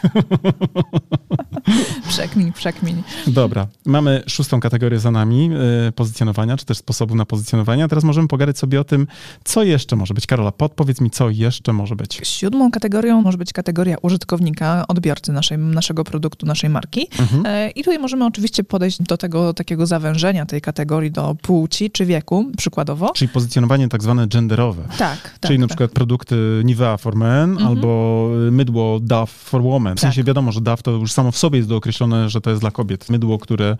Przekmiń, 2.09 2.53
przekmiń. 2.53 3.03
Dobra, 3.27 3.67
mamy 3.85 4.23
szóstą 4.27 4.59
kategorię 4.59 4.99
za 4.99 5.11
nami, 5.11 5.49
y, 5.87 5.91
pozycjonowania, 5.91 6.57
czy 6.57 6.65
też 6.65 6.77
sposobu 6.77 7.15
na 7.15 7.25
pozycjonowanie. 7.25 7.83
A 7.83 7.87
teraz 7.87 8.03
możemy 8.03 8.27
pogadać 8.27 8.57
sobie 8.57 8.81
o 8.81 8.83
tym, 8.83 9.07
co 9.43 9.63
jeszcze 9.63 9.95
może 9.95 10.13
być. 10.13 10.27
Karola, 10.27 10.51
podpowiedz 10.51 11.01
mi, 11.01 11.09
co 11.09 11.29
jeszcze 11.29 11.73
może 11.73 11.95
być. 11.95 12.19
Siódmą 12.23 12.71
kategorią 12.71 13.21
może 13.21 13.37
być 13.37 13.53
kategoria 13.53 13.95
użytkownika, 14.01 14.85
odbiorcy 14.87 15.31
naszej, 15.31 15.57
naszego 15.57 16.03
produktu, 16.03 16.45
naszej 16.45 16.69
marki. 16.69 17.07
Mhm. 17.19 17.45
E, 17.45 17.69
I 17.69 17.83
tutaj 17.83 17.99
możemy 17.99 18.25
oczywiście 18.25 18.63
podejść 18.63 19.01
do 19.01 19.17
tego 19.17 19.53
takiego 19.53 19.85
zawężenia 19.85 20.45
tej 20.45 20.61
kategorii 20.61 21.11
do 21.11 21.35
płci 21.41 21.91
czy 21.91 22.05
wieku, 22.05 22.51
przykładowo. 22.57 23.11
Czyli 23.15 23.29
pozycjonowanie 23.29 23.89
tak 23.89 24.03
zwane 24.03 24.27
genderowe. 24.27 24.83
Tak, 24.97 25.21
tak. 25.21 25.39
Czyli 25.39 25.59
na 25.59 25.67
tak. 25.67 25.69
przykład 25.77 25.91
produkty 25.91 26.35
Nivea 26.63 26.97
for 26.97 27.15
Men 27.15 27.49
Mhm. 27.49 27.67
albo 27.67 28.29
mydło 28.51 28.99
Dove 28.99 29.31
for 29.31 29.63
Women. 29.63 29.93
W 29.97 30.01
Tak. 30.01 30.01
sensie 30.01 30.23
wiadomo, 30.23 30.51
że 30.51 30.61
Dove 30.61 30.81
to 30.81 30.91
już 30.91 31.11
samo 31.11 31.31
w 31.31 31.37
sobie 31.37 31.58
jest 31.59 31.69
dookreślone, 31.69 32.29
że 32.29 32.41
to 32.41 32.49
jest 32.49 32.61
dla 32.61 32.71
kobiet. 32.71 33.09
Mydło, 33.09 33.37
które 33.37 33.77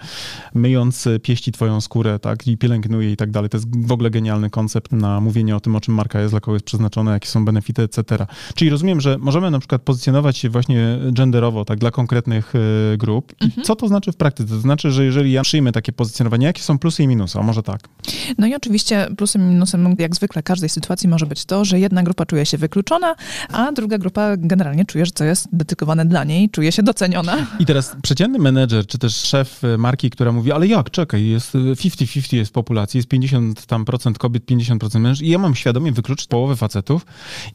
myjąc 0.54 1.08
pieści 1.24 1.52
twoją 1.52 1.82
skórę 1.82 2.20
tak, 2.20 2.48
i 2.48 2.58
pielęgnuje 2.58 3.12
i 3.12 3.18
tak 3.18 3.32
dalej. 3.32 3.50
To 3.50 3.58
jest 3.58 3.86
w 3.88 3.92
ogóle 3.92 4.10
genialny 4.10 4.50
koncept 4.50 4.92
na 4.92 5.22
mówienie 5.22 5.56
o 5.56 5.60
tym, 5.60 5.76
o 5.76 5.82
czym 5.82 5.94
marka 5.94 6.22
jest, 6.22 6.34
dla 6.34 6.40
kogo 6.40 6.56
jest 6.56 6.66
przeznaczona, 6.66 7.14
jakie 7.14 7.28
są 7.28 7.46
benefity, 7.46 7.82
etc. 7.82 8.04
Czyli 8.56 8.70
rozumiem, 8.70 9.02
że 9.02 9.18
możemy 9.18 9.52
na 9.52 9.60
przykład 9.60 9.82
pozycjonować 9.82 10.38
się 10.38 10.50
właśnie 10.50 11.00
genderowo, 11.12 11.66
tak, 11.66 11.80
dla 11.80 11.92
konkretnych 11.92 12.56
y, 12.56 12.98
grup. 12.98 13.34
Mhm. 13.42 13.64
co 13.66 13.76
to 13.76 13.88
znaczy 13.88 14.12
w 14.12 14.16
praktyce? 14.16 14.50
To 14.50 14.60
znaczy, 14.60 14.92
że 14.92 15.06
jeżeli 15.06 15.32
ja 15.32 15.42
przyjmę 15.42 15.72
takie 15.72 15.92
pozycjonowanie, 15.92 16.46
jakie 16.46 16.62
są 16.62 16.80
plusy 16.80 17.04
i 17.04 17.08
minusy? 17.08 17.40
A 17.40 17.44
może 17.44 17.64
tak? 17.64 17.82
No 18.38 18.48
i 18.48 18.56
oczywiście 18.56 19.08
plusem 19.18 19.42
i 19.42 19.46
minusem, 19.46 19.96
jak 20.00 20.16
zwykle 20.16 20.44
każdej 20.44 20.70
sytuacji 20.70 21.10
może 21.10 21.26
być 21.26 21.46
to, 21.46 21.66
że 21.66 21.80
jedna 21.80 22.04
grupa 22.04 22.26
czuje 22.26 22.46
się 22.46 22.58
wykluczona, 22.58 23.16
a 23.52 23.72
druga 23.72 23.98
grupa 23.98 24.38
generalnie 24.38 24.86
czuje, 24.86 25.06
że 25.06 25.12
to 25.12 25.24
jest 25.24 25.48
dedykowane 25.54 26.06
dla 26.06 26.24
niej, 26.24 26.50
czuje 26.50 26.72
się 26.72 26.84
doceniona. 26.84 27.38
I 27.60 27.66
teraz 27.70 27.96
przeciętny 28.02 28.40
menedżer, 28.40 28.88
czy 28.88 28.98
też 28.98 29.16
szef 29.16 29.64
e, 29.64 29.78
marki, 29.78 30.10
która 30.10 30.32
mówi, 30.32 30.52
ale 30.52 30.68
jak, 30.68 30.90
czekaj, 30.90 31.28
jest 31.28 31.56
e, 31.56 31.58
50-50 31.58 32.36
jest 32.36 32.54
populacji, 32.54 32.98
jest 32.98 33.08
50 33.08 33.66
tam 33.66 33.86
procent 33.86 34.18
kobiet, 34.18 34.46
50% 34.46 35.00
mężczyzn. 35.00 35.26
I 35.26 35.30
ja 35.30 35.38
mam 35.38 35.56
świadomie 35.56 35.92
wykluczyć 35.92 36.28
połowę 36.28 36.56
facetów. 36.56 37.06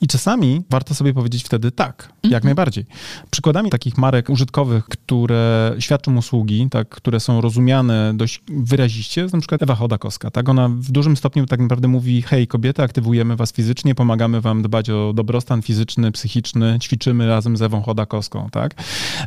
I 0.00 0.06
czasami 0.06 0.62
warto 0.70 0.94
sobie 0.94 1.14
powiedzieć 1.14 1.44
wtedy 1.44 1.70
tak, 1.70 2.12
jak 2.24 2.44
najbardziej. 2.44 2.86
Przykładami 3.30 3.70
takich 3.70 3.98
marek 3.98 4.30
użytkowych, 4.30 4.84
które 4.84 5.76
świadczą 5.78 6.16
usługi, 6.16 6.68
tak, 6.70 6.88
które 6.88 7.20
są 7.20 7.40
rozumiane 7.40 8.12
dość 8.14 8.40
wyraziście, 8.48 9.20
jest 9.20 9.34
na 9.34 9.40
przykład 9.40 9.62
Ewa 9.62 9.74
Chodakowska, 9.74 10.30
tak, 10.30 10.48
ona 10.48 10.68
w 10.68 10.90
dużym 10.90 11.16
stopniu 11.16 11.46
tak 11.46 11.60
naprawdę 11.60 11.88
mówi, 11.88 12.22
hej 12.22 12.46
kobiety, 12.46 12.82
aktywujemy 12.82 13.36
was 13.36 13.52
fizycznie, 13.52 13.94
pomagamy 13.94 14.40
wam 14.40 14.62
dbać 14.62 14.90
o 14.90 15.12
dobrostan 15.12 15.62
fizyczny, 15.62 16.12
psychiczny, 16.12 16.78
ćwiczymy 16.82 17.26
razem 17.26 17.56
z 17.56 17.62
Ewą 17.62 17.82
Chodakowską, 17.82 18.48
tak. 18.50 18.74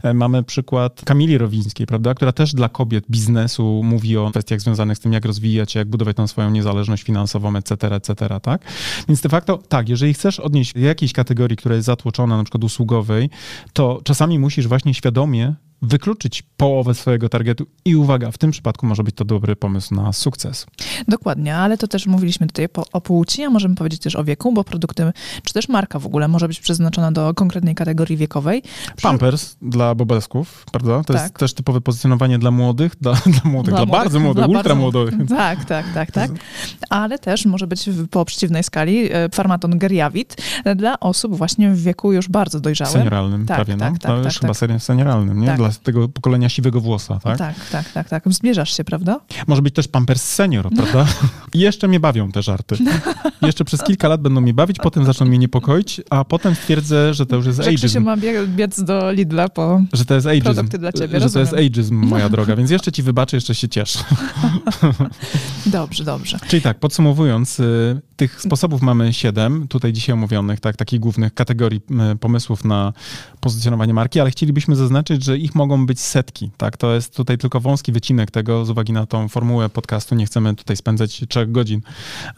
E, 0.04 0.13
Mamy 0.13 0.43
przykład 0.43 0.77
Kamili 1.06 1.38
Rowińskiej, 1.38 1.88
prawda, 1.88 2.13
która 2.13 2.32
też 2.32 2.54
dla 2.54 2.70
kobiet 2.70 3.06
biznesu 3.10 3.82
mówi 3.84 4.18
o 4.18 4.30
kwestiach 4.30 4.62
związanych 4.62 4.98
z 4.98 5.00
tym, 5.00 5.13
jak 5.13 5.26
rozwijać 5.26 5.72
się, 5.72 5.80
jak 5.80 5.90
budować 5.90 6.18
tą 6.18 6.28
swoją 6.28 6.50
niezależność 6.50 7.04
finansową, 7.04 7.56
etc., 7.56 7.96
etc., 7.96 8.40
tak? 8.42 8.62
Więc 9.08 9.22
de 9.22 9.30
facto, 9.30 9.58
tak, 9.70 9.90
jeżeli 9.90 10.13
chcesz 10.13 10.40
odnieść 10.40 10.74
jakiejś 10.76 11.13
kategorii, 11.13 11.58
która 11.58 11.76
jest 11.76 11.86
zatłoczona, 11.86 12.38
na 12.38 12.44
przykład 12.44 12.63
usługowej, 12.63 13.30
to 13.74 14.02
czasami 14.04 14.40
musisz 14.40 14.68
właśnie 14.68 14.94
świadomie 14.94 15.54
wykluczyć 15.82 16.44
połowę 16.58 16.94
swojego 16.94 17.30
targetu 17.30 17.66
i 17.86 17.96
uwaga, 17.96 18.32
w 18.32 18.38
tym 18.38 18.52
przypadku 18.52 18.86
może 18.86 19.04
być 19.04 19.16
to 19.16 19.26
dobry 19.26 19.56
pomysł 19.56 19.96
na 19.96 20.13
sukces. 20.13 20.66
Dokładnie, 21.08 21.56
ale 21.56 21.78
to 21.78 21.88
też 21.88 22.08
mówiliśmy 22.08 22.48
tutaj 22.48 22.68
o 22.94 23.02
płci, 23.02 23.44
a 23.44 23.50
możemy 23.50 23.76
powiedzieć 23.76 24.02
też 24.02 24.16
o 24.16 24.24
wieku, 24.24 24.54
bo 24.54 24.63
produkty, 24.63 25.12
czy 25.44 25.54
też 25.54 25.70
marka 25.70 26.00
w 26.00 26.06
ogóle 26.06 26.28
może 26.28 26.48
być 26.48 26.60
przeznaczona 26.60 27.12
do 27.12 27.34
konkretnej 27.34 27.76
kategorii 27.76 28.18
wiekowej. 28.18 28.62
Przy- 28.96 29.04
Pampers 29.04 29.56
dla 29.62 29.96
bobesków, 29.96 30.66
prawda? 30.72 31.04
To 31.04 31.13
jest 31.13 31.26
Tak. 31.26 31.40
też 31.40 31.54
typowe 31.54 31.82
pozycjonowanie 31.82 32.40
dla 32.40 32.52
młodych, 32.52 32.96
dla, 33.02 33.13
dla 33.42 33.52
młodych, 33.52 33.74
dla, 33.74 33.86
bardzo 33.86 34.20
młodych, 34.20 34.46
dla 34.46 34.48
ultra 34.48 34.76
bardzo 34.76 34.76
młodych. 34.76 35.13
Tak, 35.38 35.66
tak, 35.66 35.86
tak, 35.94 36.12
tak. 36.12 36.32
Ale 36.90 37.20
też 37.20 37.46
może 37.46 37.68
być 37.68 37.90
po 38.12 38.26
przeciwnej 38.26 38.63
skali 38.63 39.13
e, 39.13 39.30
farmaton 39.30 39.78
geriawit 39.78 40.36
e, 40.63 40.76
dla 40.76 41.00
osób 41.00 41.36
właśnie 41.38 41.72
w 41.72 41.82
wieku 41.82 42.13
już 42.13 42.30
bardzo 42.30 42.60
dojrzałym. 42.60 42.94
Senioralnym 42.94 43.46
Tak, 43.46 43.58
prawie, 43.58 43.74
no. 43.76 43.80
tak, 43.80 43.94
tak, 44.00 44.12
to 44.12 44.18
już 44.18 44.34
tak, 44.34 44.42
chyba 44.42 44.54
tak. 44.54 44.82
senioralnym, 44.82 45.40
nie? 45.40 45.48
Tak. 45.48 45.58
Dla 45.69 45.84
tego 45.84 46.10
pokolenia 46.10 46.49
siwego 46.49 46.82
włosa, 46.82 47.19
tak? 47.19 47.38
tak, 47.38 47.56
tak, 47.71 47.91
tak, 47.91 48.10
tak. 48.10 48.23
Zbliżasz 48.34 48.77
się, 48.77 48.84
prawda? 48.84 49.19
Może 49.47 49.62
być 49.62 49.73
też 49.75 49.88
Pampers 49.88 50.23
Senior, 50.23 50.69
prawda? 50.75 51.06
I 51.53 51.60
jeszcze 51.60 51.88
mnie 51.88 51.99
bawią 51.99 52.32
te 52.32 52.41
żarty. 52.41 52.75
Jeszcze 53.41 53.65
przez 53.65 53.84
kilka 53.84 54.08
lat 54.08 54.21
będą 54.21 54.41
mnie 54.41 54.53
bawić, 54.53 54.77
potem 54.84 55.06
zaczną 55.06 55.25
mnie 55.25 55.38
niepokoić, 55.38 56.01
a 56.10 56.25
potem 56.25 56.56
stwierdzę, 56.56 57.13
że 57.13 57.25
to 57.25 57.36
już 57.36 57.45
jest 57.45 57.58
Że 57.63 57.69
ageism. 57.69 58.03
ma 58.03 58.17
bie- 58.17 58.47
biec 58.47 58.84
do 58.84 59.12
Lidla 59.12 59.49
po... 59.49 59.82
Że 59.93 60.06
to 60.06 60.13
jest 60.15 60.27
ageism. 60.27 60.43
produkty 60.45 60.77
dla 60.77 60.91
ciebie, 60.91 61.19
Że 61.19 61.30
to 61.30 61.39
jest 61.39 61.51
rozumiem. 61.51 61.65
ageism, 61.65 61.95
moja 61.95 62.30
droga, 62.30 62.56
więc 62.56 62.71
jeszcze 62.71 62.91
ci 62.91 63.03
wybaczę, 63.03 63.38
jeszcze 63.38 63.56
się 63.56 63.69
cieszę. 63.69 63.99
Dobrze, 65.65 66.03
dobrze. 66.03 66.39
Czyli 66.47 66.62
tak, 66.62 66.80
podsumowując, 66.80 67.60
y, 67.60 68.01
tych 68.15 68.41
sposobów 68.41 68.82
mamy 68.82 69.13
siedem, 69.13 69.67
tutaj 69.67 69.93
dzisiaj 69.93 70.13
omówionych, 70.13 70.60
tak, 70.60 70.75
takich 70.75 70.99
głównych 70.99 71.34
kategorii 71.34 71.82
pomysłów 72.19 72.65
na 72.65 72.93
pozycjonowanie 73.39 73.93
marki, 73.93 74.19
ale 74.19 74.32
chcielibyśmy 74.32 74.75
zaznaczyć, 74.75 75.23
że 75.23 75.38
ich 75.38 75.56
mogą 75.58 75.86
być 75.86 76.00
setki, 76.00 76.52
tak, 76.58 76.78
to 76.78 76.93
jest 76.93 77.15
tutaj 77.15 77.38
tylko 77.38 77.60
wąski 77.60 77.91
wycinek 77.91 78.32
tego, 78.32 78.65
z 78.65 78.70
uwagi 78.70 78.93
na 78.93 79.06
tą 79.06 79.28
formułę 79.28 79.70
podcastu, 79.70 80.15
nie 80.15 80.26
chcemy 80.26 80.56
tutaj 80.56 80.78
spędzać 80.78 81.22
trzech 81.30 81.52
godzin 81.52 81.82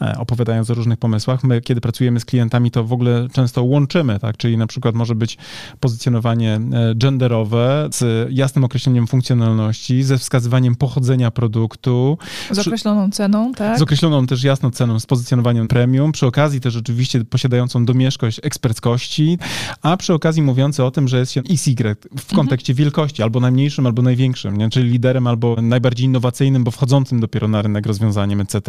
e, 0.00 0.14
opowiadając 0.18 0.70
o 0.70 0.74
różnych 0.74 0.98
pomysłach. 0.98 1.44
My, 1.44 1.60
kiedy 1.60 1.80
pracujemy 1.80 2.20
z 2.20 2.24
klientami, 2.24 2.70
to 2.70 2.84
w 2.84 2.92
ogóle 2.92 3.28
często 3.32 3.62
łączymy, 3.62 4.18
tak, 4.18 4.36
czyli 4.36 4.56
na 4.56 4.66
przykład 4.66 4.94
może 4.94 5.14
być 5.14 5.38
pozycjonowanie 5.80 6.54
e, 6.54 6.94
genderowe 6.94 7.88
z 7.92 8.28
jasnym 8.32 8.64
określeniem 8.64 9.06
funkcjonalności, 9.06 10.02
ze 10.02 10.18
wskazywaniem 10.18 10.76
pochodzenia 10.76 11.30
produktu. 11.30 12.18
Z 12.50 12.58
określoną 12.58 13.10
ceną, 13.10 13.52
tak? 13.52 13.78
Z 13.78 13.82
określoną 13.82 14.26
też 14.26 14.44
jasną 14.44 14.70
ceną, 14.70 15.00
z 15.00 15.06
pozycjonowaniem 15.06 15.68
premium, 15.68 16.12
przy 16.12 16.26
okazji 16.26 16.60
też 16.60 16.76
oczywiście 16.76 17.24
posiadającą 17.24 17.84
domieszkość 17.84 18.40
eksperckości, 18.42 19.38
a 19.82 19.96
przy 19.96 20.14
okazji 20.14 20.42
mówiący 20.42 20.84
o 20.84 20.90
tym, 20.90 21.08
że 21.08 21.18
jest 21.18 21.32
się 21.32 21.40
XY 21.50 21.96
w 22.18 22.34
kontekście 22.34 22.72
mhm. 22.72 22.84
wielkości, 22.84 23.09
albo 23.20 23.40
najmniejszym, 23.40 23.86
albo 23.86 24.02
największym, 24.02 24.56
nie? 24.56 24.70
czyli 24.70 24.90
liderem, 24.90 25.26
albo 25.26 25.56
najbardziej 25.62 26.06
innowacyjnym, 26.06 26.64
bo 26.64 26.70
wchodzącym 26.70 27.20
dopiero 27.20 27.48
na 27.48 27.62
rynek 27.62 27.86
rozwiązaniem, 27.86 28.40
etc. 28.40 28.60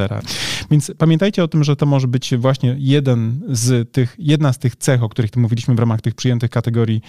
Więc 0.72 0.92
pamiętajcie 0.98 1.44
o 1.44 1.48
tym, 1.48 1.64
że 1.64 1.76
to 1.76 1.86
może 1.86 2.08
być 2.08 2.36
właśnie 2.38 2.76
jeden 2.80 3.42
z 3.50 3.92
tych, 3.92 4.16
jedna 4.20 4.54
z 4.54 4.60
tych 4.60 4.76
cech, 4.76 5.04
o 5.04 5.10
których 5.10 5.32
tu 5.32 5.40
mówiliśmy 5.40 5.76
w 5.76 5.80
ramach 5.80 6.02
tych 6.02 6.16
przyjętych 6.16 6.50
kategorii 6.50 7.02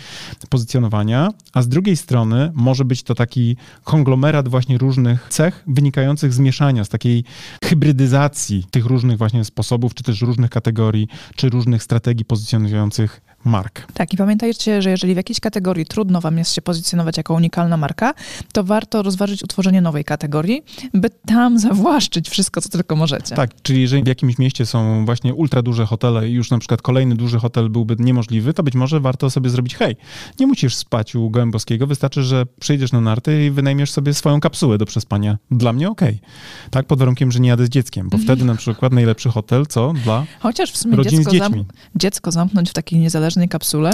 pozycjonowania, 0.51 1.29
a 1.53 1.63
z 1.63 1.69
drugiej 1.69 1.97
strony 1.97 2.53
może 2.55 2.85
być 2.85 3.03
to 3.03 3.15
taki 3.15 3.57
konglomerat 3.85 4.49
właśnie 4.49 4.79
różnych 4.79 5.27
cech 5.29 5.65
wynikających 5.67 6.33
z 6.33 6.39
mieszania, 6.39 6.85
z 6.85 6.89
takiej 6.89 7.25
hybrydyzacji 7.65 8.65
tych 8.71 8.87
różnych 8.87 9.19
właśnie 9.19 9.45
sposobów, 9.45 9.95
czy 9.95 10.05
też 10.05 10.21
różnych 10.21 10.51
kategorii, 10.51 11.09
czy 11.37 11.49
różnych 11.49 11.83
strategii 11.83 12.25
pozycjonujących 12.25 13.21
mark. 13.45 13.93
Tak, 13.95 14.15
i 14.15 14.17
pamiętajcie, 14.17 14.83
że 14.83 14.91
jeżeli 14.91 15.15
w 15.15 15.17
jakiejś 15.17 15.41
kategorii 15.41 15.87
trudno 15.87 16.21
wam 16.21 16.39
jest 16.39 16.55
się 16.55 16.63
pozycjonować 16.63 17.17
jako 17.17 17.35
unikalna 17.35 17.77
marka, 17.77 18.15
to 18.53 18.65
warto 18.65 19.03
rozważyć 19.03 19.43
utworzenie 19.43 19.81
nowej 19.81 20.05
kategorii, 20.05 20.63
by 20.95 21.11
tam 21.11 21.59
zawłaszczyć 21.69 22.31
wszystko, 22.31 22.61
co 22.61 22.69
tylko 22.69 22.97
możecie. 22.97 23.35
Tak, 23.35 23.51
czyli 23.63 23.81
jeżeli 23.81 24.03
w 24.03 24.07
jakimś 24.07 24.39
mieście 24.39 24.67
są 24.67 25.05
właśnie 25.05 25.35
ultra 25.35 25.63
duże 25.63 25.87
hotele 25.87 26.29
i 26.29 26.33
już 26.33 26.51
na 26.51 26.59
przykład 26.59 26.83
kolejny 26.83 27.15
duży 27.15 27.39
hotel 27.39 27.69
byłby 27.69 27.97
niemożliwy, 27.99 28.53
to 28.55 28.63
być 28.63 28.75
może 28.75 29.01
warto 29.01 29.31
sobie 29.31 29.51
zrobić, 29.51 29.77
hej, 29.77 29.97
nie 30.41 30.47
musisz 30.47 30.77
spać 30.77 31.15
u 31.15 31.31
Gołębowskiego, 31.31 31.87
wystarczy, 31.87 32.23
że 32.23 32.47
przyjdziesz 32.61 32.93
na 32.93 33.01
narty 33.01 33.47
i 33.47 33.51
wynajmiesz 33.51 33.91
sobie 33.91 34.15
swoją 34.15 34.41
kapsułę 34.41 34.79
do 34.79 34.87
przespania. 34.87 35.39
Dla 35.51 35.73
mnie 35.73 35.91
okej. 35.91 36.09
Okay. 36.09 36.71
Tak, 36.71 36.87
pod 36.87 36.99
warunkiem, 36.99 37.33
że 37.33 37.41
nie 37.41 37.49
jadę 37.49 37.67
z 37.67 37.69
dzieckiem, 37.69 38.09
bo 38.09 38.19
wtedy 38.19 38.45
na 38.45 38.55
przykład 38.63 38.93
najlepszy 38.93 39.29
hotel, 39.31 39.67
co? 39.67 39.93
Dla 40.05 40.27
Chociaż 40.41 40.71
w 40.73 40.77
sumie 40.77 40.97
rodzin 40.97 41.19
dziecko, 41.19 41.31
z 41.31 41.33
dziećmi. 41.33 41.59
Zam 41.59 41.65
dziecko 41.97 42.33
zamknąć 42.33 42.71
w 42.71 42.73
takiej 42.73 42.99
niezależnej 42.99 43.32
niezależnej 43.37 43.49
kapsule? 43.49 43.91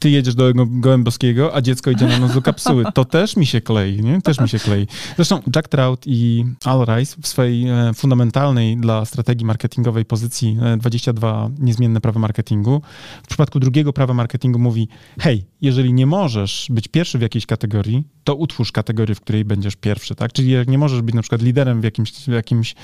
Ty 0.00 0.10
jedziesz 0.10 0.34
do 0.34 0.52
Gołębowskiego, 0.54 1.54
a 1.54 1.60
dziecko 1.60 1.90
idzie 1.90 2.06
na 2.06 2.18
noc 2.18 2.34
do 2.34 2.42
kapsuły. 2.42 2.84
To 2.94 3.04
też 3.04 3.36
mi 3.36 3.46
się 3.46 3.60
klei, 3.60 4.02
nie? 4.02 4.22
Też 4.22 4.40
mi 4.40 4.48
się 4.48 4.58
klei. 4.58 4.86
Zresztą 5.16 5.42
Jack 5.56 5.68
Trout 5.68 6.02
i 6.06 6.44
Al 6.64 6.86
Rice 6.86 7.16
w 7.22 7.26
swojej 7.26 7.68
e, 7.68 7.94
fundamentalnej 7.94 8.76
dla 8.76 9.04
strategii 9.04 9.46
marketingowej 9.46 10.04
pozycji 10.04 10.58
22 10.78 11.46
e, 11.46 11.50
niezmienne 11.58 12.00
prawa 12.00 12.20
marketingu, 12.20 12.82
w 13.22 13.26
przypadku 13.28 13.60
drugiego 13.60 13.92
prawa 13.92 14.14
marketingu 14.14 14.58
mówi, 14.58 14.88
hej, 15.20 15.44
jeżeli 15.60 15.92
nie 15.92 16.06
możesz 16.06 16.66
być 16.70 16.88
pierwszy 16.88 17.18
w 17.18 17.22
jakiejś 17.22 17.46
kategorii, 17.46 18.04
to 18.24 18.34
utwórz 18.34 18.72
kategorię, 18.72 19.14
w 19.14 19.20
której 19.20 19.44
będziesz 19.44 19.76
pierwszy, 19.76 20.14
tak? 20.14 20.32
Czyli 20.32 20.50
jak 20.50 20.68
nie 20.68 20.78
możesz 20.78 21.02
być 21.02 21.14
na 21.14 21.22
przykład 21.22 21.42
liderem 21.42 21.80
w 21.80 21.84
jakimś, 21.84 22.12
w 22.12 22.28
jakimś 22.28 22.74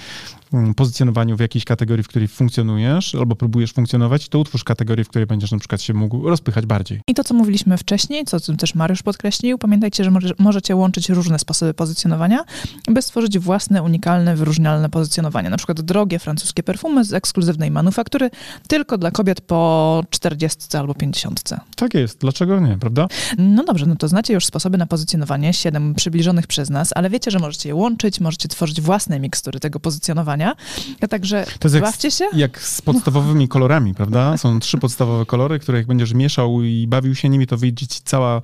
mm, 0.53 0.75
pozycjonowaniu, 0.75 1.37
w 1.37 1.41
jakiejś 1.41 1.65
kategorii, 1.65 2.05
w 2.05 2.09
której 2.09 2.29
funkcjonujesz 2.29 3.15
albo 3.15 3.37
próbujesz 3.37 3.73
funkcjonować, 3.73 4.29
to 4.29 4.39
utwórz 4.39 4.65
kategorię, 4.65 5.05
w 5.05 5.09
której 5.09 5.27
będziesz 5.27 5.53
na 5.53 5.59
przykład 5.59 5.83
się 5.83 5.95
mógł 5.95 6.29
rozpychać 6.29 6.67
bardziej. 6.67 7.02
I 7.07 7.15
to, 7.15 7.25
co 7.25 7.35
mówiliśmy 7.35 7.79
wcześniej, 7.79 8.25
co 8.25 8.41
też 8.41 8.75
Mariusz 8.75 9.03
podkreślił, 9.03 9.59
pamiętajcie, 9.59 10.05
że 10.05 10.11
możecie 10.39 10.77
łączyć 10.77 11.09
różne 11.09 11.39
sposoby 11.39 11.75
pozycjonowania, 11.75 12.45
by 12.89 13.03
stworzyć 13.03 13.39
własne, 13.39 13.83
unikalne, 13.83 14.37
wyróżnialne 14.37 14.89
pozycjonowanie. 14.89 15.51
Na 15.51 15.57
przykład 15.57 15.81
drogie 15.81 16.19
francuskie 16.19 16.63
perfumy 16.63 17.05
z 17.05 17.13
ekskluzywnej 17.13 17.71
manufaktury 17.71 18.31
tylko 18.69 18.99
dla 18.99 19.11
kobiet 19.11 19.41
po 19.41 20.03
40 20.11 20.77
albo 20.77 20.95
50. 20.95 21.43
Tak 21.77 21.95
jest, 21.95 22.19
dlaczego 22.19 22.61
nie, 22.61 22.79
prawda? 22.79 23.07
No 23.39 23.65
dobrze, 23.65 23.87
no 23.87 23.97
to 23.97 24.09
znacie 24.09 24.35
już 24.35 24.47
sposoby 24.47 24.79
na 24.79 24.87
pozycjonowanie, 24.87 25.53
siedem 25.53 25.95
przybliżonych 25.95 26.47
przez 26.47 26.71
nas, 26.71 26.91
ale 26.95 27.11
wiecie, 27.11 27.31
że 27.31 27.39
możecie 27.39 27.69
je 27.69 27.75
łączyć, 27.75 28.21
możecie 28.21 28.49
tworzyć 28.49 28.81
własne 28.81 29.21
mikstury 29.21 29.61
tego 29.61 29.81
pozycjonowania. 29.81 30.57
A 31.01 31.09
także 31.09 31.47
to 31.59 31.69
jest 31.69 31.81
bawcie 31.81 32.09
jak, 32.09 32.15
się. 32.15 32.39
Jak 32.39 32.61
z 32.61 32.83
podstawowymi 32.83 33.49
kolorami, 33.49 33.95
prawda? 33.95 34.37
Są 34.37 34.61
trzy 34.61 34.79
podstawowe 34.79 35.27
kolory, 35.27 35.59
które 35.59 35.79
jak 35.79 35.87
będziesz 35.87 36.15
mieszał 36.15 36.63
i 36.63 36.87
bawił 36.93 37.15
się 37.15 37.29
nimi, 37.29 37.47
to 37.47 37.57
wyjdzie 37.57 37.87
ci 37.87 38.01
cała 38.05 38.43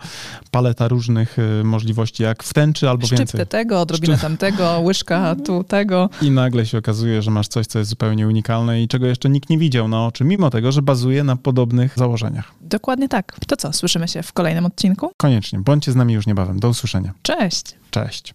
paleta 0.50 0.88
różnych 0.88 1.38
y, 1.38 1.64
możliwości, 1.64 2.22
jak 2.22 2.42
w 2.42 2.54
tęczy 2.54 2.88
albo 2.88 3.06
Szczyptę 3.06 3.24
więcej. 3.24 3.46
tego, 3.46 3.80
odrobinę 3.80 4.14
Szczy... 4.14 4.22
tamtego, 4.22 4.80
łyżka 4.80 5.36
tu 5.44 5.64
tego. 5.64 6.10
I 6.22 6.30
nagle 6.30 6.66
się 6.66 6.78
okazuje, 6.78 7.22
że 7.22 7.30
masz 7.30 7.48
coś, 7.48 7.66
co 7.66 7.78
jest 7.78 7.90
zupełnie 7.90 8.28
unikalne 8.28 8.82
i 8.82 8.88
czego 8.88 9.06
jeszcze 9.06 9.30
nikt 9.30 9.50
nie 9.50 9.58
widział 9.58 9.88
na 9.88 10.06
oczy, 10.06 10.24
mimo 10.24 10.50
tego, 10.50 10.72
że 10.72 10.82
bazuje 10.82 11.24
na 11.24 11.36
podobnych 11.36 11.92
założeniach. 11.96 12.52
Dokładnie 12.60 13.08
tak. 13.08 13.36
To 13.46 13.56
co, 13.56 13.72
słyszymy 13.72 14.08
się 14.08 14.22
w 14.22 14.32
kolejnym 14.32 14.66
odcinku? 14.66 15.12
Koniecznie. 15.16 15.58
Bądźcie 15.58 15.92
z 15.92 15.96
nami 15.96 16.14
już 16.14 16.26
niebawem. 16.26 16.60
Do 16.60 16.68
usłyszenia. 16.68 17.12
Cześć. 17.22 17.74
Cześć. 17.90 18.34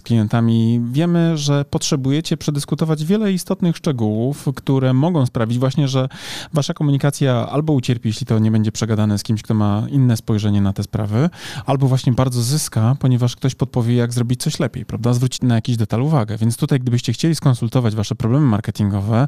klientami. 0.01 0.81
Wiemy, 0.91 1.37
że 1.37 1.65
potrzebujecie 1.65 2.37
przedyskutować 2.37 3.05
wiele 3.05 3.33
istotnych 3.33 3.77
szczegółów, 3.77 4.47
które 4.55 4.93
mogą 4.93 5.25
sprawić 5.25 5.59
właśnie, 5.59 5.87
że 5.87 6.09
wasza 6.53 6.73
komunikacja 6.73 7.49
albo 7.49 7.73
ucierpi, 7.73 8.09
jeśli 8.09 8.25
to 8.25 8.39
nie 8.39 8.51
będzie 8.51 8.71
przegadane 8.71 9.17
z 9.17 9.23
kimś, 9.23 9.41
kto 9.41 9.53
ma 9.53 9.83
inne 9.89 10.17
spojrzenie 10.17 10.61
na 10.61 10.73
te 10.73 10.83
sprawy, 10.83 11.29
albo 11.65 11.87
właśnie 11.87 12.13
bardzo 12.13 12.41
zyska, 12.41 12.95
ponieważ 12.99 13.35
ktoś 13.35 13.55
podpowie, 13.55 13.95
jak 13.95 14.13
zrobić 14.13 14.41
coś 14.41 14.59
lepiej, 14.59 14.85
prawda? 14.85 15.13
Zwrócić 15.13 15.41
na 15.41 15.55
jakiś 15.55 15.77
detal 15.77 16.01
uwagę. 16.01 16.37
Więc 16.37 16.57
tutaj, 16.57 16.79
gdybyście 16.79 17.13
chcieli 17.13 17.35
skonsultować 17.35 17.95
wasze 17.95 18.15
problemy 18.15 18.45
marketingowe 18.45 19.27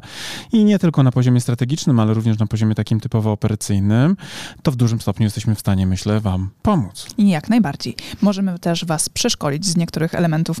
i 0.52 0.64
nie 0.64 0.78
tylko 0.78 1.02
na 1.02 1.12
poziomie 1.12 1.40
strategicznym, 1.40 2.00
ale 2.00 2.14
również 2.14 2.38
na 2.38 2.46
poziomie 2.46 2.74
takim 2.74 3.00
typowo 3.00 3.32
operacyjnym, 3.32 4.16
to 4.62 4.72
w 4.72 4.76
dużym 4.76 5.00
stopniu 5.00 5.24
jesteśmy 5.24 5.54
w 5.54 5.60
stanie, 5.60 5.86
myślę, 5.86 6.20
wam 6.20 6.50
pomóc. 6.62 7.06
Jak 7.18 7.48
najbardziej. 7.48 7.96
Możemy 8.22 8.58
też 8.58 8.84
was 8.84 9.08
przeszkolić 9.08 9.66
z 9.66 9.76
niektórych 9.76 10.14
elementów 10.14 10.60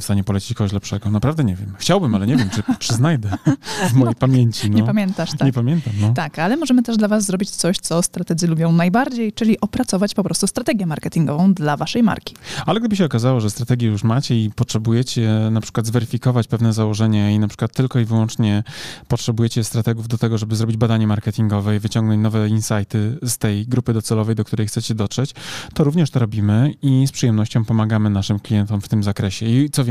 w 0.01 0.03
stanie 0.03 0.23
polecić 0.23 0.53
kogoś 0.53 0.71
lepszego. 0.71 1.11
Naprawdę 1.11 1.43
nie 1.43 1.55
wiem. 1.55 1.73
Chciałbym, 1.77 2.15
ale 2.15 2.27
nie 2.27 2.35
wiem, 2.35 2.49
czy, 2.49 2.63
czy 2.79 2.93
znajdę 2.93 3.29
w 3.89 3.93
mojej 3.93 4.13
no, 4.15 4.19
pamięci. 4.19 4.69
No. 4.69 4.77
Nie 4.77 4.83
pamiętasz, 4.83 5.31
tak? 5.31 5.41
Nie 5.45 5.53
pamiętam, 5.53 5.93
no. 6.01 6.13
Tak, 6.13 6.39
ale 6.39 6.57
możemy 6.57 6.83
też 6.83 6.97
dla 6.97 7.07
was 7.07 7.25
zrobić 7.25 7.49
coś, 7.49 7.77
co 7.77 8.03
strategzy 8.03 8.47
lubią 8.47 8.71
najbardziej, 8.71 9.33
czyli 9.33 9.59
opracować 9.59 10.13
po 10.13 10.23
prostu 10.23 10.47
strategię 10.47 10.85
marketingową 10.85 11.53
dla 11.53 11.77
waszej 11.77 12.03
marki. 12.03 12.35
Ale 12.65 12.79
gdyby 12.79 12.95
się 12.95 13.05
okazało, 13.05 13.39
że 13.39 13.49
strategię 13.49 13.87
już 13.87 14.03
macie 14.03 14.43
i 14.43 14.51
potrzebujecie 14.51 15.29
na 15.51 15.61
przykład 15.61 15.85
zweryfikować 15.85 16.47
pewne 16.47 16.73
założenia 16.73 17.31
i 17.31 17.39
na 17.39 17.47
przykład 17.47 17.73
tylko 17.73 17.99
i 17.99 18.05
wyłącznie 18.05 18.63
potrzebujecie 19.07 19.63
strategów 19.63 20.07
do 20.07 20.17
tego, 20.17 20.37
żeby 20.37 20.55
zrobić 20.55 20.77
badanie 20.77 21.07
marketingowe 21.07 21.75
i 21.75 21.79
wyciągnąć 21.79 22.23
nowe 22.23 22.49
insighty 22.49 23.17
z 23.21 23.37
tej 23.37 23.67
grupy 23.67 23.93
docelowej, 23.93 24.35
do 24.35 24.43
której 24.43 24.67
chcecie 24.67 24.95
dotrzeć, 24.95 25.33
to 25.73 25.83
również 25.83 26.11
to 26.11 26.19
robimy 26.19 26.73
i 26.81 27.07
z 27.07 27.11
przyjemnością 27.11 27.65
pomagamy 27.65 28.09
naszym 28.09 28.39
klientom 28.39 28.81
w 28.81 28.87
tym 28.87 29.03
zakresie. 29.03 29.45
I 29.45 29.69
co 29.69 29.85
więcej, 29.85 29.90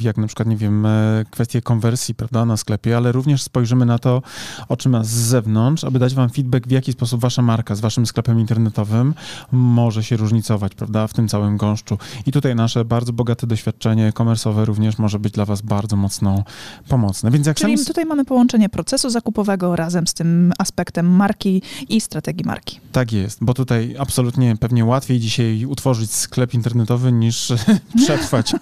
jak 0.00 0.16
na 0.16 0.26
przykład, 0.26 0.48
nie 0.48 0.56
wiem, 0.56 0.86
e, 0.86 1.24
kwestie 1.30 1.62
konwersji, 1.62 2.14
prawda, 2.14 2.44
na 2.44 2.56
sklepie, 2.56 2.96
ale 2.96 3.12
również 3.12 3.42
spojrzymy 3.42 3.86
na 3.86 3.98
to, 3.98 4.22
oczyma 4.68 5.04
z 5.04 5.08
zewnątrz, 5.08 5.84
aby 5.84 5.98
dać 5.98 6.14
wam 6.14 6.30
feedback, 6.30 6.66
w 6.66 6.70
jaki 6.70 6.92
sposób 6.92 7.20
wasza 7.20 7.42
marka 7.42 7.74
z 7.74 7.80
waszym 7.80 8.06
sklepem 8.06 8.40
internetowym 8.40 9.14
może 9.52 10.04
się 10.04 10.16
różnicować, 10.16 10.74
prawda, 10.74 11.06
w 11.06 11.12
tym 11.12 11.28
całym 11.28 11.56
gąszczu. 11.56 11.98
I 12.26 12.32
tutaj 12.32 12.54
nasze 12.54 12.84
bardzo 12.84 13.12
bogate 13.12 13.46
doświadczenie 13.46 14.12
komersowe 14.12 14.64
również 14.64 14.98
może 14.98 15.18
być 15.18 15.32
dla 15.32 15.44
was 15.44 15.62
bardzo 15.62 15.96
mocno 15.96 16.44
pomocne. 16.88 17.30
Więc 17.30 17.46
jak 17.46 17.56
Czyli 17.56 17.76
sami... 17.76 17.86
tutaj 17.86 18.06
mamy 18.06 18.24
połączenie 18.24 18.68
procesu 18.68 19.10
zakupowego 19.10 19.76
razem 19.76 20.06
z 20.06 20.14
tym 20.14 20.52
aspektem 20.58 21.06
marki 21.06 21.62
i 21.88 22.00
strategii 22.00 22.46
marki. 22.46 22.80
Tak 22.92 23.12
jest, 23.12 23.38
bo 23.44 23.54
tutaj 23.54 23.96
absolutnie 23.98 24.56
pewnie 24.56 24.84
łatwiej 24.84 25.20
dzisiaj 25.20 25.64
utworzyć 25.64 26.12
sklep 26.12 26.54
internetowy 26.54 27.12
niż 27.12 27.52
przetrwać 28.04 28.52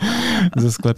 ze 0.57 0.73
sklepem, 0.73 0.98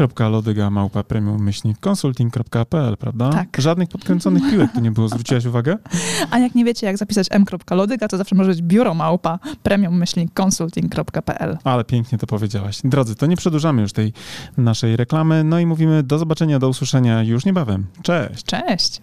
a.lodyga.małpa.premium-consulting.pl, 0.00 2.96
prawda? 2.96 3.30
Tak. 3.30 3.56
Żadnych 3.58 3.88
podkręconych 3.88 4.42
piłek 4.50 4.72
tu 4.72 4.80
nie 4.80 4.90
było, 4.90 5.08
zwróciłaś 5.08 5.44
uwagę? 5.44 5.78
A 6.30 6.38
jak 6.38 6.54
nie 6.54 6.64
wiecie, 6.64 6.86
jak 6.86 6.96
zapisać 6.96 7.26
m.lodyga, 7.30 8.08
to 8.08 8.16
zawsze 8.16 8.34
może 8.34 8.50
być 8.50 8.62
biuro 8.62 8.94
małpa 8.94 9.38
premium-consulting.pl. 9.62 11.58
Ale 11.64 11.84
pięknie 11.84 12.18
to 12.18 12.26
powiedziałaś. 12.26 12.80
Drodzy, 12.84 13.14
to 13.14 13.26
nie 13.26 13.36
przedłużamy 13.36 13.82
już 13.82 13.92
tej 13.92 14.12
naszej 14.56 14.96
reklamy, 14.96 15.44
no 15.44 15.58
i 15.58 15.66
mówimy 15.66 16.02
do 16.02 16.18
zobaczenia, 16.18 16.58
do 16.58 16.68
usłyszenia 16.68 17.22
już 17.22 17.44
niebawem. 17.44 17.86
Cześć! 18.02 18.44
Cześć! 18.44 19.02